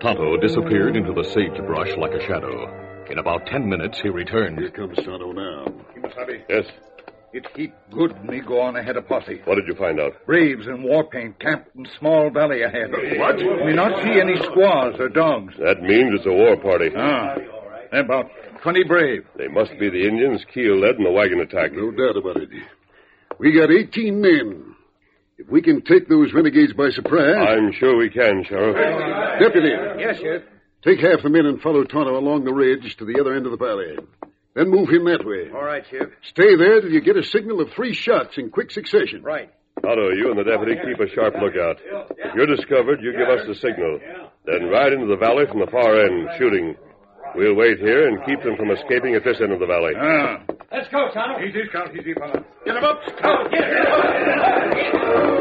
Tonto 0.00 0.36
disappeared 0.38 0.96
into 0.96 1.12
the 1.12 1.24
sagebrush 1.24 1.96
like 1.96 2.12
a 2.12 2.20
shadow. 2.26 3.04
In 3.10 3.18
about 3.18 3.46
ten 3.46 3.68
minutes, 3.68 4.00
he 4.00 4.08
returned. 4.08 4.58
Here 4.58 4.70
comes 4.70 4.96
Tonto 4.96 5.32
now. 5.32 5.66
Kemosabe, 5.96 6.42
Yes? 6.48 6.66
it 7.32 7.46
heap 7.56 7.72
good 7.90 8.12
me 8.28 8.40
go 8.40 8.60
on 8.60 8.76
ahead 8.76 8.96
of 8.98 9.08
posse. 9.08 9.40
What 9.44 9.54
did 9.54 9.66
you 9.66 9.74
find 9.74 9.98
out? 9.98 10.12
Braves 10.26 10.66
in 10.66 10.82
war 10.82 11.04
paint 11.08 11.38
camped 11.40 11.74
in 11.74 11.86
small 11.98 12.28
valley 12.30 12.62
ahead. 12.62 12.90
What? 12.92 13.36
Me 13.36 13.72
not 13.72 14.02
see 14.02 14.20
any 14.20 14.36
squaws 14.42 14.96
or 15.00 15.08
dogs. 15.08 15.54
That 15.58 15.80
means 15.82 16.12
it's 16.14 16.26
a 16.26 16.32
war 16.32 16.56
party. 16.58 16.90
Ah, 16.94 17.36
about 17.92 18.30
20 18.62 18.84
brave. 18.84 19.24
They 19.36 19.48
must 19.48 19.72
be 19.78 19.88
the 19.90 20.06
Indians 20.06 20.44
Keel 20.52 20.78
led 20.78 20.96
in 20.96 21.04
the 21.04 21.10
wagon 21.10 21.40
attack. 21.40 21.72
No 21.72 21.90
doubt 21.90 22.16
about 22.16 22.36
it. 22.36 22.48
We 23.38 23.52
got 23.52 23.70
18 23.70 24.20
men. 24.20 24.74
If 25.38 25.48
we 25.48 25.62
can 25.62 25.82
take 25.82 26.08
those 26.08 26.32
renegades 26.32 26.72
by 26.72 26.90
surprise. 26.90 27.34
I'm 27.48 27.72
sure 27.72 27.96
we 27.96 28.10
can, 28.10 28.44
Sheriff. 28.44 28.76
Deputy, 29.40 29.70
Yes, 29.98 30.18
Sheriff. 30.20 30.44
take 30.84 31.00
half 31.00 31.22
the 31.22 31.30
men 31.30 31.46
and 31.46 31.60
follow 31.60 31.82
Tonto 31.84 32.16
along 32.16 32.44
the 32.44 32.52
ridge 32.52 32.96
to 32.98 33.04
the 33.04 33.18
other 33.20 33.34
end 33.34 33.46
of 33.46 33.50
the 33.52 33.58
valley. 33.58 33.96
Then 34.54 34.68
move 34.68 34.88
him 34.90 35.04
that 35.06 35.24
way. 35.24 35.50
All 35.52 35.64
right, 35.64 35.82
Sheriff. 35.90 36.10
Stay 36.28 36.54
there 36.56 36.80
till 36.82 36.90
you 36.92 37.00
get 37.00 37.16
a 37.16 37.24
signal 37.24 37.60
of 37.60 37.70
three 37.72 37.94
shots 37.94 38.36
in 38.36 38.50
quick 38.50 38.70
succession. 38.70 39.22
Right. 39.22 39.50
Tonto, 39.82 40.10
you 40.10 40.30
and 40.30 40.38
the 40.38 40.44
deputy 40.44 40.76
keep 40.76 41.00
a 41.00 41.08
sharp 41.12 41.34
lookout. 41.40 41.78
If 42.18 42.34
you're 42.36 42.46
discovered, 42.46 43.00
you 43.02 43.12
give 43.12 43.28
us 43.28 43.44
the 43.48 43.54
signal. 43.56 43.98
Then 44.44 44.68
ride 44.68 44.92
into 44.92 45.06
the 45.06 45.16
valley 45.16 45.46
from 45.46 45.58
the 45.60 45.66
far 45.66 45.98
end, 45.98 46.28
shooting. 46.38 46.76
We'll 47.34 47.54
wait 47.54 47.78
here 47.78 48.08
and 48.08 48.18
keep 48.26 48.42
them 48.42 48.56
from 48.56 48.70
escaping 48.70 49.14
at 49.14 49.24
this 49.24 49.40
end 49.40 49.52
of 49.52 49.60
the 49.60 49.66
valley. 49.66 49.94
Ah. 49.96 50.42
Let's 50.70 50.88
go, 50.88 51.08
Tonto. 51.12 51.40
Easy, 51.44 51.60
Scout. 51.68 51.94
Easy, 51.94 52.14
fella. 52.14 52.44
Get 52.64 52.76
him 52.76 52.84
up, 52.84 53.00
Scout. 53.06 53.50
Get 53.50 53.64
him 53.64 53.86
up. 53.86 55.32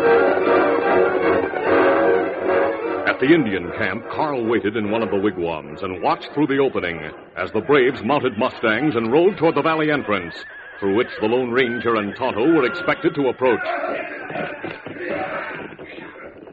At 3.08 3.20
the 3.20 3.34
Indian 3.34 3.72
camp, 3.78 4.04
Carl 4.10 4.46
waited 4.46 4.78
in 4.78 4.90
one 4.90 5.04
of 5.04 5.10
the 5.10 5.20
wigwams 5.20 5.82
and 5.84 6.02
watched 6.02 6.30
through 6.34 6.48
the 6.48 6.60
opening 6.60 7.12
as 7.36 7.52
the 7.52 7.62
braves 7.62 8.02
mounted 8.04 8.38
mustangs 8.38 8.96
and 8.96 9.12
rode 9.12 9.38
toward 9.38 9.56
the 9.56 9.62
valley 9.62 9.92
entrance, 9.92 10.36
through 10.80 10.96
which 10.96 11.10
the 11.20 11.28
Lone 11.28 11.52
Ranger 11.52 11.96
and 11.96 12.16
Tonto 12.16 12.46
were 12.54 12.66
expected 12.66 13.16
to 13.16 13.28
approach. 13.28 13.60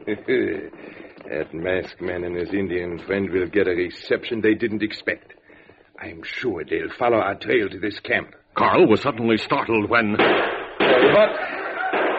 that 1.29 1.53
masked 1.53 2.01
man 2.01 2.23
and 2.23 2.35
his 2.35 2.49
Indian 2.53 2.97
friend 3.05 3.29
will 3.29 3.47
get 3.47 3.67
a 3.67 3.71
reception 3.71 4.41
they 4.41 4.55
didn't 4.55 4.81
expect. 4.83 5.33
I'm 5.99 6.23
sure 6.23 6.63
they'll 6.63 6.91
follow 6.97 7.17
our 7.17 7.35
trail 7.35 7.69
to 7.69 7.79
this 7.79 7.99
camp. 7.99 8.33
Carl 8.55 8.87
was 8.87 9.01
suddenly 9.01 9.37
startled 9.37 9.89
when 9.89 10.15
But. 10.17 11.29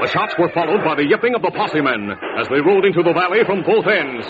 the 0.00 0.09
shots 0.12 0.35
were 0.38 0.50
followed 0.55 0.85
by 0.85 0.94
the 0.94 1.07
yipping 1.09 1.35
of 1.35 1.42
the 1.42 1.51
posse 1.51 1.81
men 1.81 2.12
as 2.38 2.46
they 2.49 2.61
rolled 2.61 2.85
into 2.85 3.03
the 3.03 3.12
valley 3.12 3.42
from 3.44 3.62
both 3.62 3.87
ends. 3.87 4.27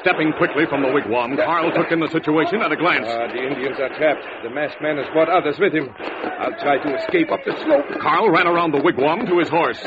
Stepping 0.00 0.32
quickly 0.38 0.64
from 0.66 0.82
the 0.82 0.88
wigwam, 0.88 1.36
Carl 1.36 1.70
took 1.72 1.90
in 1.92 2.00
the 2.00 2.08
situation 2.08 2.62
at 2.62 2.72
a 2.72 2.76
glance. 2.76 3.06
Ah, 3.06 3.26
the 3.28 3.42
Indians 3.44 3.76
are 3.78 3.92
trapped. 3.98 4.24
The 4.42 4.50
masked 4.50 4.80
man 4.80 4.96
has 4.96 5.06
brought 5.12 5.28
others 5.28 5.58
with 5.58 5.74
him. 5.74 5.90
I'll 5.98 6.56
try 6.58 6.78
to 6.78 6.96
escape 6.96 7.30
up 7.30 7.40
the 7.44 7.52
slope. 7.64 7.84
Carl 8.00 8.30
ran 8.30 8.46
around 8.46 8.72
the 8.72 8.80
wigwam 8.80 9.26
to 9.28 9.38
his 9.38 9.48
horse. 9.50 9.80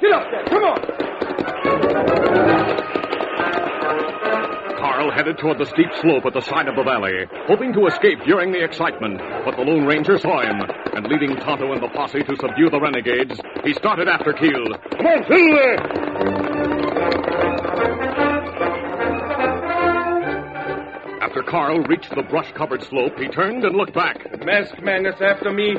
Get 0.00 0.12
up 0.12 0.26
there. 0.30 0.44
Come 0.48 0.64
on. 0.64 0.95
Carl 4.78 5.10
headed 5.10 5.38
toward 5.38 5.58
the 5.58 5.66
steep 5.66 5.88
slope 6.00 6.26
at 6.26 6.34
the 6.34 6.40
side 6.40 6.68
of 6.68 6.76
the 6.76 6.82
valley, 6.82 7.26
hoping 7.46 7.72
to 7.72 7.86
escape 7.86 8.18
during 8.24 8.52
the 8.52 8.62
excitement. 8.62 9.18
But 9.44 9.56
the 9.56 9.62
Lone 9.62 9.84
Ranger 9.86 10.18
saw 10.18 10.42
him, 10.42 10.60
and 10.94 11.06
leading 11.06 11.36
Tonto 11.36 11.72
and 11.72 11.82
the 11.82 11.88
posse 11.88 12.22
to 12.22 12.36
subdue 12.36 12.70
the 12.70 12.80
renegades, 12.80 13.40
he 13.64 13.72
started 13.74 14.08
after 14.08 14.32
Keel. 14.32 14.76
Come 14.96 15.06
on, 15.06 15.24
Silver! 15.26 15.76
After 21.22 21.42
Carl 21.42 21.80
reached 21.84 22.14
the 22.14 22.22
brush 22.22 22.50
covered 22.52 22.82
slope, 22.84 23.18
he 23.18 23.28
turned 23.28 23.64
and 23.64 23.76
looked 23.76 23.92
back. 23.94 24.30
The 24.30 24.44
masked 24.44 24.80
man 24.82 25.04
is 25.04 25.20
after 25.20 25.52
me. 25.52 25.76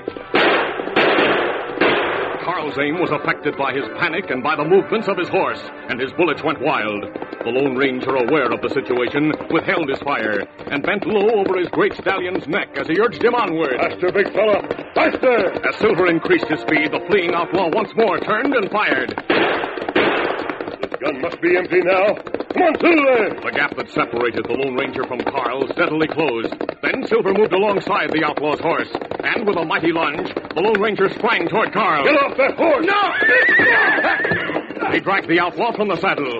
Carl's 2.47 2.79
aim 2.79 2.97
was 2.97 3.11
affected 3.11 3.57
by 3.57 3.73
his 3.73 3.83
panic 3.99 4.31
and 4.31 4.41
by 4.41 4.55
the 4.55 4.63
movements 4.63 5.09
of 5.09 5.17
his 5.17 5.27
horse, 5.27 5.59
and 5.89 5.99
his 5.99 6.13
bullets 6.13 6.41
went 6.45 6.61
wild. 6.61 7.03
The 7.43 7.51
Lone 7.51 7.75
Ranger, 7.75 8.15
aware 8.15 8.49
of 8.49 8.61
the 8.61 8.69
situation, 8.69 9.33
withheld 9.51 9.89
his 9.89 9.99
fire 9.99 10.47
and 10.71 10.81
bent 10.81 11.05
low 11.05 11.27
over 11.43 11.59
his 11.59 11.67
great 11.75 11.91
stallion's 11.95 12.47
neck 12.47 12.69
as 12.77 12.87
he 12.87 13.01
urged 13.01 13.21
him 13.21 13.35
onward. 13.35 13.75
Faster, 13.75 14.13
big 14.13 14.31
fella! 14.31 14.63
Faster! 14.95 15.59
As 15.67 15.75
Silver 15.75 16.07
increased 16.07 16.47
his 16.47 16.61
speed, 16.61 16.87
the 16.95 17.03
fleeing 17.11 17.33
outlaw 17.33 17.67
once 17.67 17.91
more 17.97 18.17
turned 18.17 18.55
and 18.55 18.71
fired. 18.71 19.11
This 20.79 20.95
gun 21.03 21.19
must 21.19 21.41
be 21.41 21.57
empty 21.57 21.81
now. 21.83 22.15
Come 22.53 22.63
on, 22.63 22.79
Silver! 22.79 23.41
The 23.43 23.51
gap 23.51 23.75
that 23.75 23.89
separated 23.91 24.45
the 24.45 24.53
Lone 24.53 24.75
Ranger 24.75 25.03
from 25.05 25.19
Carl 25.19 25.67
steadily 25.73 26.07
closed. 26.07 26.53
Then 26.81 27.05
Silver 27.07 27.33
moved 27.33 27.53
alongside 27.53 28.11
the 28.11 28.23
outlaw's 28.23 28.59
horse, 28.59 28.89
and 29.23 29.45
with 29.45 29.57
a 29.57 29.65
mighty 29.65 29.91
lunge, 29.91 30.33
the 30.33 30.61
Lone 30.61 30.79
Ranger 30.79 31.09
sprang 31.09 31.47
toward 31.49 31.73
Carl. 31.73 32.05
Get 32.05 32.15
off 32.17 32.37
that 32.37 32.55
horse! 32.55 32.85
No! 32.85 33.01
He 34.91 34.99
dragged 35.01 35.27
the 35.27 35.39
outlaw 35.39 35.73
from 35.75 35.89
the 35.89 35.97
saddle. 35.97 36.39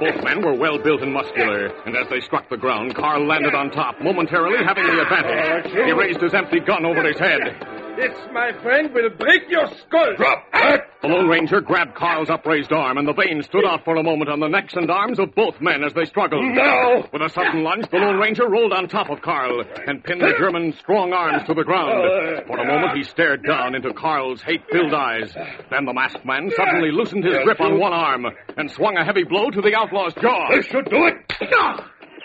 Both 0.00 0.24
men 0.24 0.42
were 0.42 0.54
well 0.54 0.78
built 0.78 1.02
and 1.02 1.12
muscular, 1.12 1.66
and 1.86 1.96
as 1.96 2.08
they 2.10 2.20
struck 2.20 2.48
the 2.50 2.56
ground, 2.56 2.96
Carl 2.96 3.24
landed 3.26 3.54
on 3.54 3.70
top, 3.70 4.00
momentarily 4.00 4.64
having 4.64 4.84
the 4.84 5.02
advantage. 5.02 5.70
He 5.72 5.92
raised 5.92 6.20
his 6.20 6.34
empty 6.34 6.58
gun 6.60 6.84
over 6.84 7.02
his 7.06 7.18
head. 7.18 7.56
This, 7.96 8.16
my 8.32 8.52
friend, 8.62 8.92
will 8.92 9.10
break 9.10 9.48
your 9.48 9.68
skull. 9.68 10.16
Drop 10.16 10.44
that! 10.52 10.88
The 11.00 11.08
Lone 11.08 11.28
Ranger 11.28 11.60
grabbed 11.60 11.94
Carl's 11.94 12.28
upraised 12.28 12.72
arm, 12.72 12.98
and 12.98 13.06
the 13.06 13.12
veins 13.12 13.46
stood 13.46 13.64
out 13.64 13.84
for 13.84 13.94
a 13.96 14.02
moment 14.02 14.30
on 14.30 14.40
the 14.40 14.48
necks 14.48 14.74
and 14.74 14.90
arms 14.90 15.18
of 15.20 15.34
both 15.34 15.60
men 15.60 15.84
as 15.84 15.92
they 15.94 16.04
struggled. 16.04 16.44
Now! 16.44 17.08
With 17.12 17.22
a 17.22 17.28
sudden 17.28 17.62
lunge, 17.62 17.88
the 17.90 17.98
Lone 17.98 18.18
Ranger 18.18 18.48
rolled 18.48 18.72
on 18.72 18.88
top 18.88 19.10
of 19.10 19.20
Carl 19.22 19.62
and 19.86 20.02
pinned 20.02 20.22
the 20.22 20.34
German's 20.38 20.76
strong 20.78 21.12
arms 21.12 21.44
to 21.46 21.54
the 21.54 21.62
ground. 21.62 22.46
For 22.46 22.58
a 22.58 22.66
moment, 22.66 22.96
he 22.96 23.04
stared 23.04 23.44
down 23.44 23.74
into 23.74 23.92
Carl's 23.94 24.42
hate-filled 24.42 24.94
eyes. 24.94 25.32
Then 25.70 25.84
the 25.84 25.92
masked 25.92 26.24
man 26.24 26.50
suddenly 26.56 26.90
loosened 26.90 27.24
his 27.24 27.38
grip 27.44 27.60
on 27.60 27.78
one 27.78 27.92
arm 27.92 28.26
and 28.56 28.70
swung 28.70 28.96
a 28.96 29.04
heavy 29.04 29.24
blow 29.24 29.50
to 29.50 29.60
the 29.60 29.74
outlaw's 29.76 30.14
jaw. 30.14 30.48
This 30.50 30.66
should 30.66 30.86
do 30.86 31.06
it! 31.06 31.32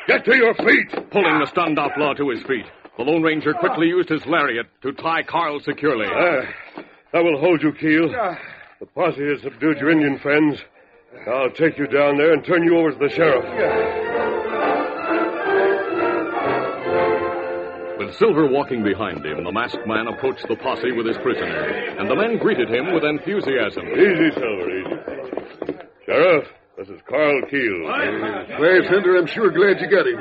Get 0.08 0.26
to 0.26 0.36
your 0.36 0.56
feet! 0.56 1.12
Pulling 1.12 1.40
the 1.40 1.46
stunned 1.46 1.78
outlaw 1.78 2.14
to 2.14 2.30
his 2.30 2.42
feet, 2.44 2.66
the 3.00 3.06
Lone 3.06 3.24
Ranger 3.24 3.54
quickly 3.54 3.88
used 3.88 4.10
his 4.10 4.26
lariat 4.26 4.68
to 4.82 4.92
tie 4.92 5.24
Carl 5.24 5.62
securely. 5.62 6.06
Uh, 6.06 6.12
ah, 6.12 6.20
there. 6.20 6.56
That 7.14 7.24
will 7.24 7.40
hold 7.40 7.64
you, 7.64 7.72
Keel. 7.72 8.14
Uh, 8.14 8.36
the 8.82 8.88
posse 8.88 9.24
has 9.24 9.42
subdued 9.42 9.78
your 9.80 9.90
Indian 9.90 10.20
friends. 10.20 10.60
I'll 11.26 11.50
take 11.50 11.78
you 11.78 11.88
down 11.88 12.18
there 12.18 12.34
and 12.34 12.44
turn 12.44 12.64
you 12.64 12.78
over 12.78 12.92
to 12.92 12.98
the 13.00 13.10
sheriff. 13.10 13.46
With 18.00 18.16
Silver 18.16 18.48
walking 18.48 18.84
behind 18.84 19.26
him, 19.26 19.46
the 19.46 19.52
masked 19.52 19.88
man 19.88 20.08
approached 20.08 20.46
the 20.50 20.58
posse 20.58 20.92
with 20.92 21.08
his 21.08 21.18
prisoner, 21.24 21.96
and 22.00 22.10
the 22.10 22.16
men 22.16 22.38
greeted 22.38 22.68
him 22.70 22.94
with 22.94 23.06
enthusiasm. 23.06 23.88
Easy, 23.96 24.32
Silver, 24.36 24.70
easy. 24.76 25.80
Sheriff, 26.06 26.48
this 26.78 26.90
is 26.90 27.00
Carl 27.08 27.44
Keel. 27.50 27.84
Well, 28.60 28.84
Fender, 28.90 29.18
I'm 29.18 29.28
sure 29.28 29.52
glad 29.52 29.80
you 29.80 29.90
got 29.90 30.06
him. 30.06 30.20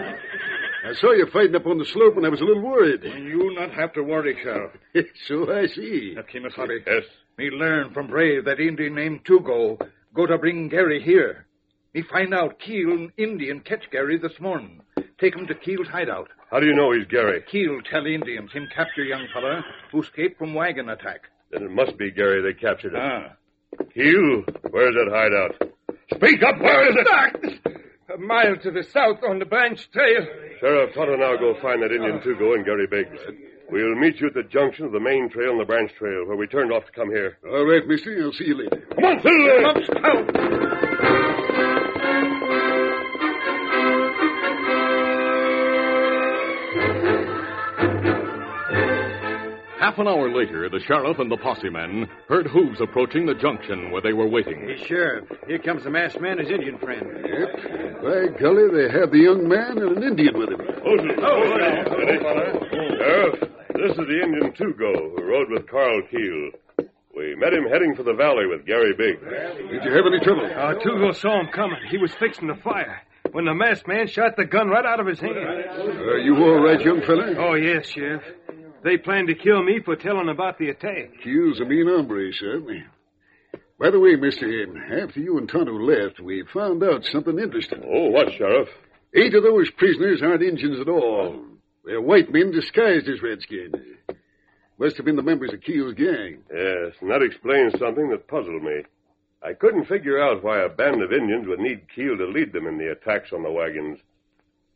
I 0.89 0.95
saw 0.95 1.13
you 1.13 1.27
fighting 1.33 1.55
up 1.55 1.67
on 1.67 1.77
the 1.79 1.85
slope 1.85 2.17
and 2.17 2.25
I 2.25 2.31
was 2.31 2.41
a 2.41 2.45
little 2.45 2.63
worried. 2.63 3.03
You 3.05 3.55
not 3.55 3.73
have 3.75 3.93
to 3.95 4.03
worry, 4.03 4.37
Sheriff. 4.43 4.73
so 5.27 5.53
I 5.53 5.67
see. 5.67 6.15
Now, 6.17 6.23
Kemosabe, 6.23 6.79
Yes. 6.87 7.05
me 7.37 7.51
learn 7.51 7.93
from 7.93 8.07
Brave 8.07 8.47
that 8.47 8.59
Indian 8.59 8.95
named 8.95 9.25
Tugo 9.25 9.79
go 10.15 10.27
to 10.27 10.39
bring 10.39 10.69
Gary 10.69 11.03
here. 11.03 11.47
Me 11.95 12.03
find 12.03 12.33
out 12.33 12.59
Keel 12.59 12.91
and 12.93 13.13
Indian 13.19 13.61
catch 13.61 13.91
Gary 13.91 14.19
this 14.19 14.39
morning. 14.41 14.81
Take 15.21 15.35
him 15.35 15.47
to 15.49 15.55
Keel's 15.55 15.89
hideout. 15.89 16.29
How 16.51 16.61
do 16.61 16.67
you 16.67 16.75
know 16.75 16.93
he's 16.93 17.07
Gary? 17.07 17.43
Keel 17.51 17.81
tell 17.91 18.07
Indians 18.07 18.51
him 18.53 18.67
capture 18.75 19.03
young 19.05 19.27
fella 19.33 19.63
who 19.93 20.03
escaped 20.03 20.39
from 20.39 20.55
wagon 20.55 20.89
attack. 20.89 21.23
Then 21.51 21.65
it 21.65 21.71
must 21.71 21.99
be 21.99 22.11
Gary 22.11 22.41
they 22.43 22.59
captured 22.59 22.95
him. 22.95 23.01
Ah. 23.03 23.33
Keel, 23.93 24.45
where's 24.71 24.95
that 24.95 25.09
hideout? 25.11 25.71
Speak 26.15 26.43
up, 26.43 26.59
where 26.61 26.89
is 26.89 26.97
it? 26.99 27.61
A 28.11 28.17
mile 28.17 28.57
to 28.63 28.71
the 28.71 28.83
south 28.85 29.19
on 29.23 29.39
the 29.39 29.45
branch 29.45 29.91
trail. 29.91 30.27
Sheriff, 30.61 30.95
Tonto 30.95 31.13
and 31.13 31.23
I'll 31.23 31.37
go 31.37 31.55
find 31.61 31.83
that 31.83 31.93
Indian 31.93 32.23
oh. 32.25 32.27
Tugo 32.27 32.55
and 32.55 32.65
Gary 32.65 32.87
Biggs. 32.87 33.19
We'll 33.71 33.97
meet 33.97 34.19
you 34.19 34.29
at 34.29 34.35
the 34.35 34.45
junction 34.45 34.87
of 34.87 34.93
the 34.93 35.01
main 35.01 35.29
trail 35.29 35.51
and 35.51 35.61
the 35.61 35.67
branch 35.67 35.93
trail 35.99 36.25
where 36.27 36.37
we 36.37 36.47
turned 36.47 36.73
off 36.73 36.87
to 36.87 36.93
come 36.93 37.11
here. 37.11 37.37
All 37.47 37.67
right, 37.67 37.87
mister. 37.87 38.19
I'll 38.23 38.33
see 38.33 38.47
you 38.47 38.63
later. 38.63 38.87
Come 38.95 39.05
on, 39.05 39.21
Silver! 39.21 40.69
Half 49.89 50.01
an 50.01 50.07
hour 50.07 50.31
later, 50.31 50.69
the 50.69 50.81
sheriff 50.81 51.19
and 51.19 51.33
the 51.33 51.39
posse 51.39 51.71
men 51.71 52.07
heard 52.29 52.47
hooves 52.47 52.79
approaching 52.79 53.25
the 53.25 53.33
junction 53.33 53.91
where 53.91 54.03
they 54.03 54.13
were 54.13 54.29
waiting. 54.29 54.61
Hey, 54.69 54.77
Sheriff, 54.87 55.25
here 55.47 55.59
comes 55.59 55.83
the 55.85 55.89
masked 55.89 56.21
man, 56.21 56.37
his 56.37 56.51
Indian 56.51 56.77
friend. 56.77 57.07
Yep. 57.25 58.03
By 58.03 58.39
golly, 58.39 58.69
they 58.69 58.93
have 58.93 59.11
the 59.11 59.19
young 59.19 59.49
man 59.49 59.79
and 59.79 59.97
an 59.97 60.03
Indian 60.03 60.37
with 60.37 60.51
him. 60.51 60.61
Sheriff, 63.01 63.41
this 63.77 63.93
is 63.93 63.97
the 63.97 64.21
Indian 64.25 64.53
Tugo 64.53 65.17
who 65.17 65.25
rode 65.25 65.49
with 65.49 65.67
Carl 65.71 66.03
Keel. 66.11 66.51
We 67.17 67.35
met 67.37 67.55
him 67.55 67.65
heading 67.65 67.97
for 67.97 68.03
the 68.03 68.13
valley 68.13 68.45
with 68.47 68.67
Gary 68.67 68.93
Biggs. 68.93 69.23
Did 69.23 69.85
you 69.85 69.91
have 69.91 70.05
any 70.05 70.21
trouble? 70.21 70.45
Uh, 70.45 70.75
Tugo 70.85 71.15
saw 71.17 71.41
him 71.41 71.49
coming. 71.51 71.79
He 71.89 71.97
was 71.97 72.13
fixing 72.13 72.49
the 72.49 72.57
fire 72.57 73.01
when 73.33 73.47
the 73.47 73.55
masked 73.55 73.89
man 73.89 74.07
shot 74.07 74.37
the 74.37 74.45
gun 74.45 74.69
right 74.69 74.85
out 74.85 75.01
of 75.01 75.07
his 75.07 75.19
hand. 75.19 75.39
Are 75.39 76.19
you 76.19 76.37
all 76.37 76.61
right, 76.61 76.79
young 76.79 77.01
fella? 77.01 77.35
Oh, 77.39 77.55
yes, 77.55 77.89
Sheriff. 77.89 78.23
They 78.89 78.97
planned 78.97 79.29
to 79.29 79.35
kill 79.35 79.63
me 79.63 79.81
for 79.85 79.97
telling 79.97 80.31
about 80.31 80.57
the 80.57 80.71
attack. 80.71 81.11
Keel's 81.23 81.61
a 81.61 81.67
mean 81.67 81.89
hombre, 81.89 82.33
sir. 82.33 82.59
By 83.79 83.91
the 83.91 84.01
way, 84.01 84.17
mister, 84.17 84.47
after 85.03 85.21
you 85.21 85.37
and 85.37 85.47
Tonto 85.47 85.75
left, 85.79 86.21
we 86.21 86.43
found 86.55 86.83
out 86.83 87.05
something 87.05 87.39
interesting. 87.39 87.83
Oh, 87.85 88.09
what, 88.09 88.33
Sheriff? 88.33 88.71
Eight 89.13 89.35
of 89.35 89.43
those 89.43 89.71
prisoners 89.73 90.23
aren't 90.23 90.43
Indians 90.43 90.81
at 90.81 90.89
all. 90.89 91.39
They're 91.85 92.01
white 92.01 92.33
men 92.33 92.51
disguised 92.51 93.11
as 93.11 93.21
redskins. 93.21 93.75
Must 94.79 94.97
have 94.97 95.05
been 95.05 95.17
the 95.17 95.23
members 95.23 95.53
of 95.53 95.61
Keel's 95.61 95.93
gang. 95.93 96.39
Yes, 96.51 96.95
and 97.03 97.11
that 97.11 97.21
explains 97.21 97.79
something 97.79 98.09
that 98.09 98.27
puzzled 98.27 98.63
me. 98.63 98.85
I 99.43 99.53
couldn't 99.53 99.85
figure 99.85 100.19
out 100.19 100.43
why 100.43 100.61
a 100.61 100.71
band 100.71 101.03
of 101.03 101.13
Indians 101.13 101.47
would 101.47 101.61
need 101.61 101.95
Keel 101.95 102.17
to 102.17 102.25
lead 102.25 102.55
them 102.55 102.67
in 102.67 102.79
the 102.79 102.91
attacks 102.91 103.35
on 103.35 103.43
the 103.43 103.53
wagons. 103.53 103.99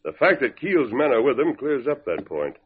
The 0.04 0.12
fact 0.12 0.42
that 0.42 0.60
Keel's 0.60 0.92
men 0.92 1.12
are 1.12 1.22
with 1.22 1.38
them 1.38 1.56
clears 1.56 1.86
up 1.86 2.04
that 2.04 2.26
point. 2.26 2.58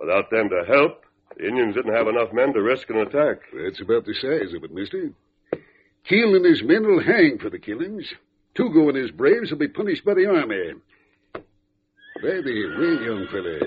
Without 0.00 0.30
them 0.30 0.48
to 0.48 0.64
help, 0.66 1.04
the 1.36 1.46
Indians 1.46 1.74
didn't 1.74 1.94
have 1.94 2.08
enough 2.08 2.32
men 2.32 2.54
to 2.54 2.62
risk 2.62 2.88
an 2.88 2.96
attack. 2.96 3.40
That's 3.52 3.80
about 3.82 4.06
the 4.06 4.14
size 4.14 4.54
of 4.54 4.64
it, 4.64 4.72
mister. 4.72 5.10
Keel 6.08 6.34
and 6.34 6.44
his 6.44 6.62
men 6.62 6.86
will 6.86 7.02
hang 7.02 7.38
for 7.38 7.50
the 7.50 7.58
killings. 7.58 8.10
Tugo 8.56 8.88
and 8.88 8.96
his 8.96 9.10
braves 9.10 9.50
will 9.50 9.58
be 9.58 9.68
punished 9.68 10.04
by 10.04 10.14
the 10.14 10.26
army. 10.26 10.72
By 11.34 12.40
the 12.42 12.74
way, 12.78 13.04
young 13.04 13.26
fella, 13.30 13.58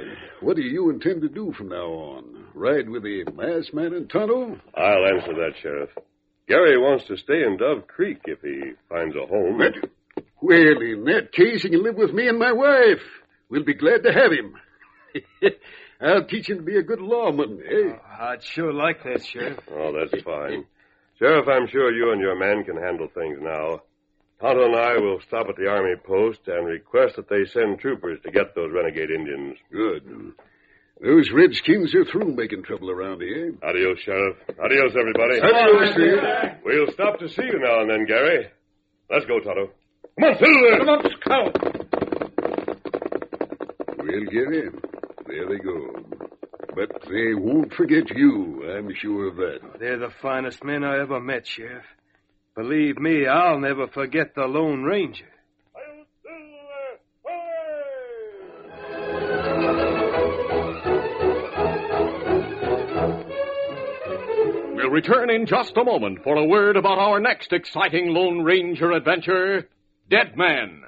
what 0.41 0.55
do 0.55 0.63
you 0.63 0.89
intend 0.89 1.21
to 1.21 1.29
do 1.29 1.53
from 1.53 1.69
now 1.69 1.87
on? 1.87 2.45
Ride 2.53 2.89
with 2.89 3.03
the 3.03 3.25
masked 3.33 3.73
man 3.73 3.93
in 3.93 4.07
Tonto? 4.07 4.59
I'll 4.75 5.07
answer 5.07 5.33
that, 5.33 5.53
Sheriff. 5.61 5.89
Gary 6.47 6.77
wants 6.77 7.05
to 7.05 7.17
stay 7.17 7.43
in 7.43 7.57
Dove 7.57 7.87
Creek 7.87 8.19
if 8.25 8.41
he 8.41 8.73
finds 8.89 9.15
a 9.15 9.25
home. 9.25 9.59
What? 9.59 9.73
Well, 10.41 10.81
in 10.81 11.05
that 11.05 11.31
case, 11.31 11.63
he 11.63 11.69
can 11.69 11.83
live 11.83 11.95
with 11.95 12.13
me 12.13 12.27
and 12.27 12.37
my 12.37 12.51
wife. 12.51 13.01
We'll 13.49 13.63
be 13.63 13.75
glad 13.75 14.03
to 14.03 14.11
have 14.11 14.31
him. 14.31 14.55
I'll 16.03 16.25
teach 16.25 16.49
him 16.49 16.57
to 16.57 16.63
be 16.63 16.77
a 16.77 16.83
good 16.83 16.99
lawman, 16.99 17.61
eh? 17.65 17.93
I'd 18.19 18.43
sure 18.43 18.73
like 18.73 19.03
that, 19.03 19.25
Sheriff. 19.25 19.59
Oh, 19.71 19.93
that's 19.97 20.21
fine. 20.23 20.65
Sheriff, 21.19 21.47
I'm 21.47 21.67
sure 21.69 21.93
you 21.93 22.11
and 22.11 22.19
your 22.21 22.35
men 22.37 22.63
can 22.65 22.75
handle 22.77 23.07
things 23.13 23.37
now. 23.41 23.81
Tonto 24.41 24.65
and 24.65 24.75
I 24.75 24.97
will 24.97 25.19
stop 25.27 25.47
at 25.47 25.55
the 25.55 25.67
army 25.69 25.95
post 26.05 26.39
and 26.47 26.65
request 26.65 27.15
that 27.15 27.29
they 27.29 27.45
send 27.45 27.79
troopers 27.79 28.19
to 28.25 28.31
get 28.31 28.53
those 28.55 28.71
renegade 28.73 29.09
Indians. 29.09 29.57
Good. 29.71 30.33
Those 31.01 31.31
redskins 31.31 31.95
are 31.95 32.05
through 32.05 32.33
making 32.35 32.63
trouble 32.63 32.91
around 32.91 33.21
here. 33.21 33.53
Adios, 33.63 33.99
Sheriff. 34.03 34.35
Adios, 34.61 34.91
everybody. 34.99 35.39
Adios, 35.39 35.93
Steve. 35.93 36.59
We'll 36.65 36.91
stop 36.91 37.19
to 37.19 37.29
see 37.29 37.43
you 37.43 37.59
now 37.59 37.81
and 37.81 37.89
then, 37.89 38.05
Gary. 38.05 38.47
Let's 39.09 39.25
go, 39.25 39.39
Tonto. 39.39 39.71
Come 40.19 40.29
on, 40.29 40.37
Silver! 40.37 40.77
Come 40.77 40.89
on, 40.89 41.03
Scout. 41.21 42.63
Well, 43.97 44.25
Gary, 44.31 44.69
there 45.33 45.47
they 45.47 45.63
go. 45.63 45.91
But 46.75 47.01
they 47.09 47.33
won't 47.33 47.73
forget 47.73 48.09
you, 48.15 48.63
I'm 48.69 48.93
sure 48.95 49.29
of 49.29 49.35
that. 49.37 49.79
They're 49.79 49.97
the 49.97 50.13
finest 50.21 50.63
men 50.63 50.83
I 50.83 50.99
ever 50.99 51.19
met, 51.19 51.47
Sheriff. 51.47 51.85
Believe 52.55 52.99
me, 52.99 53.25
I'll 53.25 53.59
never 53.59 53.87
forget 53.87 54.35
the 54.35 54.43
Lone 54.43 54.83
Ranger. 54.83 55.25
We'll 64.75 64.89
return 64.89 65.31
in 65.31 65.47
just 65.47 65.77
a 65.77 65.83
moment 65.83 66.23
for 66.23 66.35
a 66.35 66.45
word 66.45 66.77
about 66.77 66.99
our 66.99 67.19
next 67.19 67.53
exciting 67.53 68.09
Lone 68.09 68.43
Ranger 68.43 68.91
adventure 68.91 69.67
Dead 70.09 70.37
Man. 70.37 70.83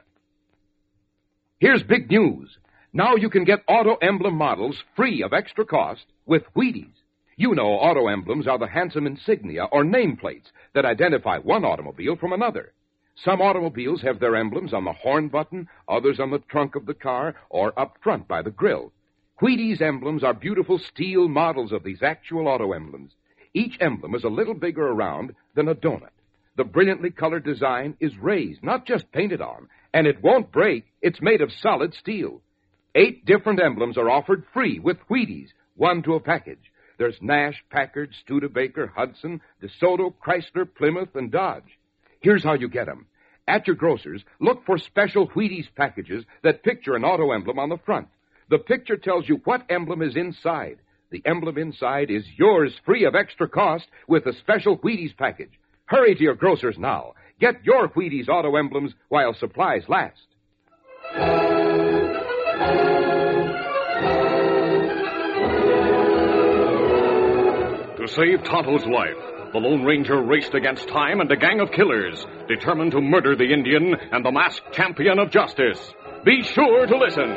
Here's 1.60 1.82
big 1.82 2.12
news. 2.12 2.56
Now 2.96 3.18
you 3.18 3.30
can 3.30 3.44
get 3.44 3.62
auto 3.68 3.96
emblem 3.96 4.36
models 4.36 4.82
free 4.96 5.22
of 5.22 5.34
extra 5.34 5.66
cost 5.66 6.06
with 6.26 6.44
Wheaties. 6.56 6.96
You 7.36 7.54
know 7.54 7.74
auto 7.74 8.08
emblems 8.08 8.48
are 8.48 8.58
the 8.58 8.68
handsome 8.68 9.06
insignia 9.06 9.66
or 9.66 9.84
nameplates 9.84 10.54
that 10.74 10.86
identify 10.86 11.40
one 11.40 11.66
automobile 11.66 12.16
from 12.16 12.32
another. 12.32 12.72
Some 13.14 13.42
automobiles 13.42 14.02
have 14.04 14.22
their 14.22 14.38
emblems 14.38 14.74
on 14.74 14.86
the 14.86 14.94
horn 14.94 15.28
button, 15.28 15.68
others 15.90 16.22
on 16.22 16.32
the 16.32 16.40
trunk 16.40 16.78
of 16.78 16.86
the 16.86 16.94
car, 16.94 17.36
or 17.50 17.78
up 17.78 17.98
front 18.02 18.30
by 18.30 18.42
the 18.42 18.50
grill. 18.50 18.94
Wheaties 19.42 19.82
emblems 19.82 20.24
are 20.24 20.34
beautiful 20.34 20.80
steel 20.80 21.28
models 21.28 21.74
of 21.74 21.84
these 21.84 22.02
actual 22.02 22.48
auto 22.48 22.72
emblems. 22.72 23.12
Each 23.54 23.76
emblem 23.82 24.16
is 24.16 24.24
a 24.24 24.30
little 24.30 24.54
bigger 24.54 24.88
around 24.88 25.36
than 25.54 25.68
a 25.68 25.76
donut. 25.76 26.16
The 26.56 26.64
brilliantly 26.64 27.12
colored 27.12 27.44
design 27.44 27.98
is 28.00 28.18
raised, 28.18 28.64
not 28.64 28.86
just 28.88 29.12
painted 29.12 29.42
on, 29.42 29.68
and 29.94 30.08
it 30.08 30.24
won't 30.24 30.54
break. 30.54 30.86
It's 31.02 31.22
made 31.22 31.42
of 31.42 31.52
solid 31.52 31.94
steel. 31.94 32.42
Eight 32.96 33.26
different 33.26 33.62
emblems 33.62 33.98
are 33.98 34.10
offered 34.10 34.46
free 34.54 34.80
with 34.80 34.98
Wheaties, 35.10 35.50
one 35.76 36.02
to 36.04 36.14
a 36.14 36.20
package. 36.22 36.72
There's 36.98 37.22
Nash, 37.22 37.62
Packard, 37.70 38.14
Studebaker, 38.24 38.88
Hudson, 38.88 39.42
DeSoto, 39.62 40.14
Chrysler, 40.26 40.66
Plymouth, 40.74 41.14
and 41.14 41.30
Dodge. 41.30 41.78
Here's 42.22 42.44
how 42.44 42.54
you 42.54 42.70
get 42.70 42.88
'em. 42.88 43.08
At 43.48 43.68
your 43.68 43.76
grocer's, 43.76 44.24
look 44.40 44.66
for 44.66 44.78
special 44.78 45.28
Wheaties 45.28 45.68
packages 45.76 46.24
that 46.42 46.64
picture 46.64 46.96
an 46.96 47.04
auto 47.04 47.34
emblem 47.34 47.60
on 47.60 47.68
the 47.68 47.78
front. 47.80 48.08
The 48.48 48.60
picture 48.60 48.96
tells 48.96 49.28
you 49.28 49.42
what 49.44 49.66
emblem 49.70 50.02
is 50.02 50.16
inside. 50.16 50.80
The 51.10 51.22
emblem 51.26 51.58
inside 51.58 52.10
is 52.10 52.40
yours 52.40 52.80
free 52.86 53.04
of 53.04 53.14
extra 53.14 53.50
cost 53.50 53.88
with 54.08 54.26
a 54.26 54.34
special 54.34 54.78
Wheaties 54.78 55.18
package. 55.18 55.60
Hurry 55.88 56.16
to 56.16 56.24
your 56.24 56.36
grocer's 56.36 56.80
now. 56.80 57.14
Get 57.40 57.66
your 57.66 57.90
Wheaties 57.90 58.30
auto 58.30 58.56
emblems 58.56 58.96
while 59.10 59.34
supplies 59.34 59.90
last. 59.90 60.28
To 68.06 68.14
save 68.14 68.44
Tonto's 68.44 68.86
life, 68.86 69.18
the 69.52 69.58
Lone 69.58 69.84
Ranger 69.84 70.22
raced 70.22 70.54
against 70.54 70.88
time 70.90 71.22
and 71.22 71.32
a 71.32 71.36
gang 71.36 71.60
of 71.60 71.72
killers, 71.72 72.24
determined 72.48 72.92
to 72.92 73.02
murder 73.02 73.36
the 73.36 73.52
Indian 73.52 73.96
and 74.12 74.24
the 74.24 74.32
masked 74.32 74.72
champion 74.72 75.18
of 75.18 75.32
justice. 75.32 75.92
Be 76.24 76.44
sure 76.44 76.86
to 76.86 76.98
listen. 76.98 77.28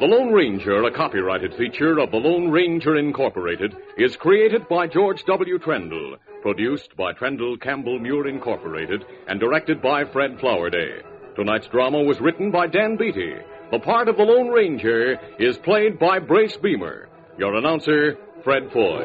The 0.00 0.06
Lone 0.06 0.32
Ranger, 0.32 0.84
a 0.84 0.90
copyrighted 0.90 1.52
feature 1.52 1.98
of 1.98 2.10
the 2.10 2.16
Lone 2.16 2.50
Ranger 2.50 2.96
Incorporated, 2.96 3.76
is 3.98 4.16
created 4.16 4.66
by 4.68 4.86
George 4.86 5.22
W. 5.26 5.58
Trendle, 5.58 6.16
produced 6.40 6.96
by 6.96 7.12
Trendle 7.12 7.60
Campbell 7.60 7.98
Muir 7.98 8.26
Incorporated, 8.26 9.04
and 9.28 9.38
directed 9.38 9.82
by 9.82 10.06
Fred 10.06 10.38
Flowerday. 10.38 11.02
Tonight's 11.36 11.66
drama 11.66 12.02
was 12.02 12.22
written 12.22 12.50
by 12.50 12.68
Dan 12.68 12.96
Beattie. 12.96 13.34
The 13.74 13.80
part 13.80 14.08
of 14.08 14.16
the 14.16 14.22
Lone 14.22 14.50
Ranger 14.50 15.18
is 15.40 15.58
played 15.58 15.98
by 15.98 16.20
Brace 16.20 16.56
Beemer. 16.56 17.08
Your 17.36 17.56
announcer, 17.56 18.16
Fred 18.44 18.70
Foy. 18.72 19.02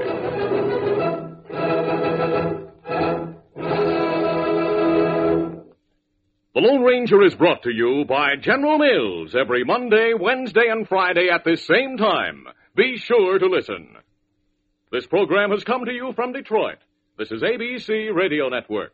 The 6.54 6.62
Lone 6.62 6.84
Ranger 6.84 7.24
is 7.24 7.34
brought 7.34 7.64
to 7.64 7.72
you 7.72 8.06
by 8.08 8.36
General 8.40 8.78
Mills 8.78 9.36
every 9.36 9.64
Monday, 9.64 10.14
Wednesday, 10.14 10.68
and 10.70 10.88
Friday 10.88 11.30
at 11.34 11.44
this 11.44 11.66
same 11.66 11.98
time. 11.98 12.46
Be 12.76 12.98
sure 12.98 13.40
to 13.40 13.48
listen. 13.48 13.98
This 14.92 15.08
program 15.08 15.50
has 15.50 15.64
come 15.64 15.86
to 15.86 15.92
you 15.92 16.14
from 16.16 16.32
Detroit. 16.32 16.78
This 17.18 17.32
is 17.32 17.42
ABC 17.42 18.14
Radio 18.14 18.50
Network. 18.50 18.94